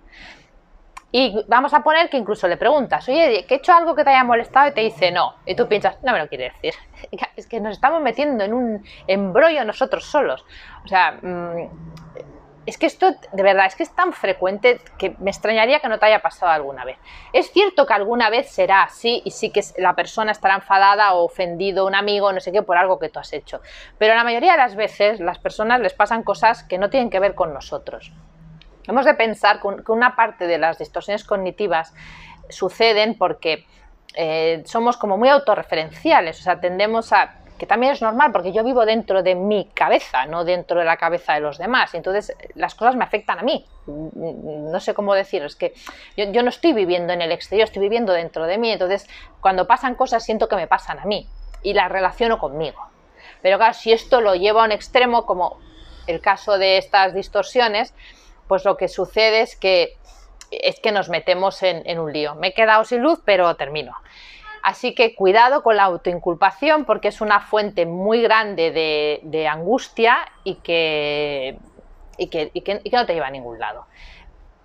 Y 1.11 1.45
vamos 1.47 1.73
a 1.73 1.83
poner 1.83 2.09
que 2.09 2.17
incluso 2.17 2.47
le 2.47 2.57
preguntas, 2.57 3.07
oye, 3.07 3.45
¿que 3.47 3.53
he 3.53 3.57
hecho 3.57 3.71
algo 3.71 3.95
que 3.95 4.03
te 4.03 4.09
haya 4.09 4.23
molestado? 4.23 4.67
Y 4.67 4.73
te 4.73 4.81
dice 4.81 5.11
no. 5.11 5.35
Y 5.45 5.55
tú 5.55 5.67
piensas, 5.67 5.97
no 6.03 6.11
me 6.11 6.19
lo 6.19 6.27
quiere 6.27 6.49
decir. 6.49 6.73
Es 7.35 7.47
que 7.47 7.59
nos 7.59 7.73
estamos 7.73 8.01
metiendo 8.01 8.43
en 8.43 8.53
un 8.53 8.83
embrollo 9.05 9.63
nosotros 9.63 10.03
solos. 10.05 10.43
O 10.83 10.87
sea, 10.87 11.11
mm, 11.21 12.06
es 12.67 12.77
que 12.77 12.85
esto 12.85 13.15
de 13.31 13.43
verdad 13.43 13.65
es 13.65 13.75
que 13.75 13.83
es 13.83 13.95
tan 13.95 14.11
frecuente 14.11 14.81
que 14.97 15.15
me 15.19 15.31
extrañaría 15.31 15.79
que 15.79 15.87
no 15.87 15.99
te 15.99 16.05
haya 16.05 16.21
pasado 16.21 16.51
alguna 16.51 16.83
vez. 16.83 16.97
Es 17.31 17.49
cierto 17.51 17.85
que 17.85 17.93
alguna 17.93 18.29
vez 18.29 18.49
será 18.49 18.83
así 18.83 19.21
y 19.23 19.31
sí 19.31 19.51
que 19.51 19.61
la 19.77 19.95
persona 19.95 20.33
estará 20.33 20.55
enfadada 20.55 21.13
o 21.13 21.23
ofendido, 21.23 21.87
un 21.87 21.95
amigo, 21.95 22.31
no 22.33 22.41
sé 22.41 22.51
qué, 22.51 22.61
por 22.61 22.77
algo 22.77 22.99
que 22.99 23.07
tú 23.07 23.19
has 23.19 23.31
hecho. 23.31 23.61
Pero 23.97 24.15
la 24.15 24.25
mayoría 24.25 24.51
de 24.51 24.57
las 24.57 24.75
veces 24.75 25.21
las 25.21 25.39
personas 25.39 25.79
les 25.79 25.93
pasan 25.93 26.23
cosas 26.23 26.63
que 26.63 26.77
no 26.77 26.89
tienen 26.89 27.09
que 27.09 27.21
ver 27.21 27.35
con 27.35 27.53
nosotros. 27.53 28.11
Hemos 28.85 29.05
de 29.05 29.13
pensar 29.13 29.61
que 29.61 29.91
una 29.93 30.17
parte 30.17 30.45
de 30.45 30.57
las 30.57 30.77
distorsiones 30.77 31.23
cognitivas 31.23 31.93
suceden 32.49 33.17
porque 33.17 33.65
eh, 34.13 34.61
somos 34.65 34.97
como 34.97 35.17
muy 35.17 35.29
autorreferenciales, 35.29 36.39
o 36.41 36.43
sea, 36.43 36.59
tendemos 36.59 37.13
a 37.13 37.35
que 37.57 37.65
también 37.65 37.93
es 37.93 38.01
normal 38.01 38.31
porque 38.31 38.51
yo 38.51 38.63
vivo 38.63 38.85
dentro 38.85 39.23
de 39.23 39.35
mi 39.35 39.65
cabeza, 39.73 40.25
no 40.25 40.43
dentro 40.43 40.79
de 40.79 40.85
la 40.85 40.97
cabeza 40.97 41.33
de 41.33 41.39
los 41.39 41.57
demás. 41.57 41.93
Entonces 41.93 42.35
las 42.55 42.75
cosas 42.75 42.95
me 42.95 43.03
afectan 43.03 43.39
a 43.39 43.43
mí. 43.43 43.65
No 43.85 44.79
sé 44.79 44.93
cómo 44.93 45.13
decir, 45.13 45.43
es 45.43 45.55
que 45.55 45.73
yo, 46.15 46.43
no 46.43 46.49
estoy 46.49 46.73
viviendo 46.73 47.13
en 47.13 47.21
el 47.21 47.31
exterior, 47.31 47.65
estoy 47.65 47.81
viviendo 47.81 48.13
dentro 48.13 48.45
de 48.45 48.57
mí. 48.57 48.71
Entonces 48.71 49.07
cuando 49.41 49.67
pasan 49.67 49.95
cosas 49.95 50.23
siento 50.23 50.47
que 50.47 50.55
me 50.55 50.67
pasan 50.67 50.99
a 50.99 51.05
mí 51.05 51.27
y 51.63 51.73
las 51.73 51.91
relaciono 51.91 52.37
conmigo. 52.37 52.87
Pero 53.41 53.57
claro, 53.57 53.73
si 53.73 53.91
esto 53.91 54.21
lo 54.21 54.35
llevo 54.35 54.61
a 54.61 54.65
un 54.65 54.71
extremo, 54.71 55.25
como 55.25 55.59
el 56.07 56.21
caso 56.21 56.57
de 56.57 56.77
estas 56.77 57.13
distorsiones, 57.13 57.93
pues 58.47 58.65
lo 58.65 58.77
que 58.77 58.87
sucede 58.87 59.41
es 59.41 59.55
que, 59.55 59.97
es 60.51 60.79
que 60.79 60.91
nos 60.91 61.09
metemos 61.09 61.61
en, 61.63 61.99
un 61.99 62.11
lío. 62.11 62.35
Me 62.35 62.47
he 62.47 62.53
quedado 62.53 62.83
sin 62.85 63.01
luz, 63.01 63.19
pero 63.25 63.55
termino. 63.55 63.95
Así 64.67 64.93
que 64.93 65.15
cuidado 65.15 65.63
con 65.63 65.77
la 65.77 65.83
autoinculpación 65.83 66.83
porque 66.83 67.07
es 67.07 67.21
una 67.21 67.39
fuente 67.39 67.85
muy 67.85 68.21
grande 68.21 68.71
de, 69.23 69.47
angustia 69.47 70.17
y 70.43 70.55
que, 70.55 71.57
y 72.17 72.27
que, 72.27 72.51
y, 72.53 72.59
que, 72.59 72.81
no 72.91 73.05
te 73.05 73.13
lleva 73.13 73.27
a 73.27 73.31
ningún 73.31 73.59
lado. 73.59 73.85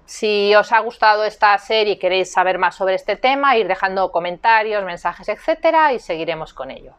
Si 0.05 0.53
os 0.57 0.73
ha 0.73 0.81
gustado 0.81 1.23
esta 1.23 1.57
serie 1.59 1.93
y 1.93 1.99
queréis 2.01 2.33
saber 2.33 2.59
más 2.59 2.75
sobre 2.75 2.97
este 2.97 3.15
tema, 3.15 3.57
ir 3.57 3.69
dejando 3.69 4.11
comentarios, 4.11 4.85
mensajes, 4.85 5.29
etcétera, 5.29 5.93
y 5.93 6.01
seguiremos 6.01 6.53
con 6.53 6.73
ello. 6.73 6.95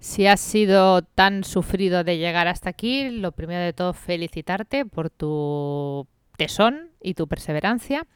Si 0.00 0.26
has 0.26 0.40
sido 0.40 1.02
tan 1.02 1.44
sufrido 1.44 2.02
de 2.02 2.18
llegar 2.18 2.48
hasta 2.48 2.68
aquí, 2.68 3.10
lo 3.10 3.30
primero 3.30 3.62
de 3.62 3.72
todo 3.72 3.92
felicitarte 3.92 4.86
por 4.86 5.08
tu 5.08 6.08
tesón 6.36 6.90
y 7.00 7.14
tu 7.14 7.28
perseverancia. 7.28 8.08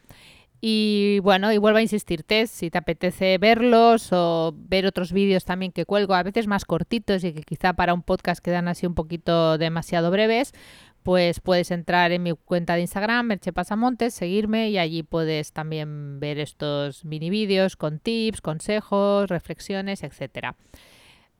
Y 0.66 1.18
bueno, 1.18 1.52
y 1.52 1.58
vuelvo 1.58 1.76
a 1.76 1.82
insistirte, 1.82 2.46
si 2.46 2.70
te 2.70 2.78
apetece 2.78 3.36
verlos 3.36 4.08
o 4.12 4.54
ver 4.56 4.86
otros 4.86 5.12
vídeos 5.12 5.44
también 5.44 5.72
que 5.72 5.84
cuelgo, 5.84 6.14
a 6.14 6.22
veces 6.22 6.46
más 6.46 6.64
cortitos 6.64 7.22
y 7.22 7.34
que 7.34 7.42
quizá 7.42 7.74
para 7.74 7.92
un 7.92 8.00
podcast 8.00 8.42
quedan 8.42 8.66
así 8.68 8.86
un 8.86 8.94
poquito 8.94 9.58
demasiado 9.58 10.10
breves, 10.10 10.54
pues 11.02 11.40
puedes 11.40 11.70
entrar 11.70 12.12
en 12.12 12.22
mi 12.22 12.32
cuenta 12.32 12.76
de 12.76 12.80
Instagram, 12.80 13.26
Merche 13.26 13.52
Pasamontes, 13.52 14.14
seguirme 14.14 14.70
y 14.70 14.78
allí 14.78 15.02
puedes 15.02 15.52
también 15.52 16.18
ver 16.18 16.38
estos 16.38 17.04
mini 17.04 17.28
vídeos 17.28 17.76
con 17.76 17.98
tips, 17.98 18.40
consejos, 18.40 19.28
reflexiones, 19.28 20.02
etc. 20.02 20.54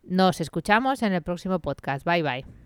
Nos 0.03 0.43
escuchamos 0.43 1.03
en 1.03 1.15
el 1.15 1.23
próximo 1.23 1.61
podcast. 1.61 2.05
Bye 2.05 2.23
bye. 2.23 2.64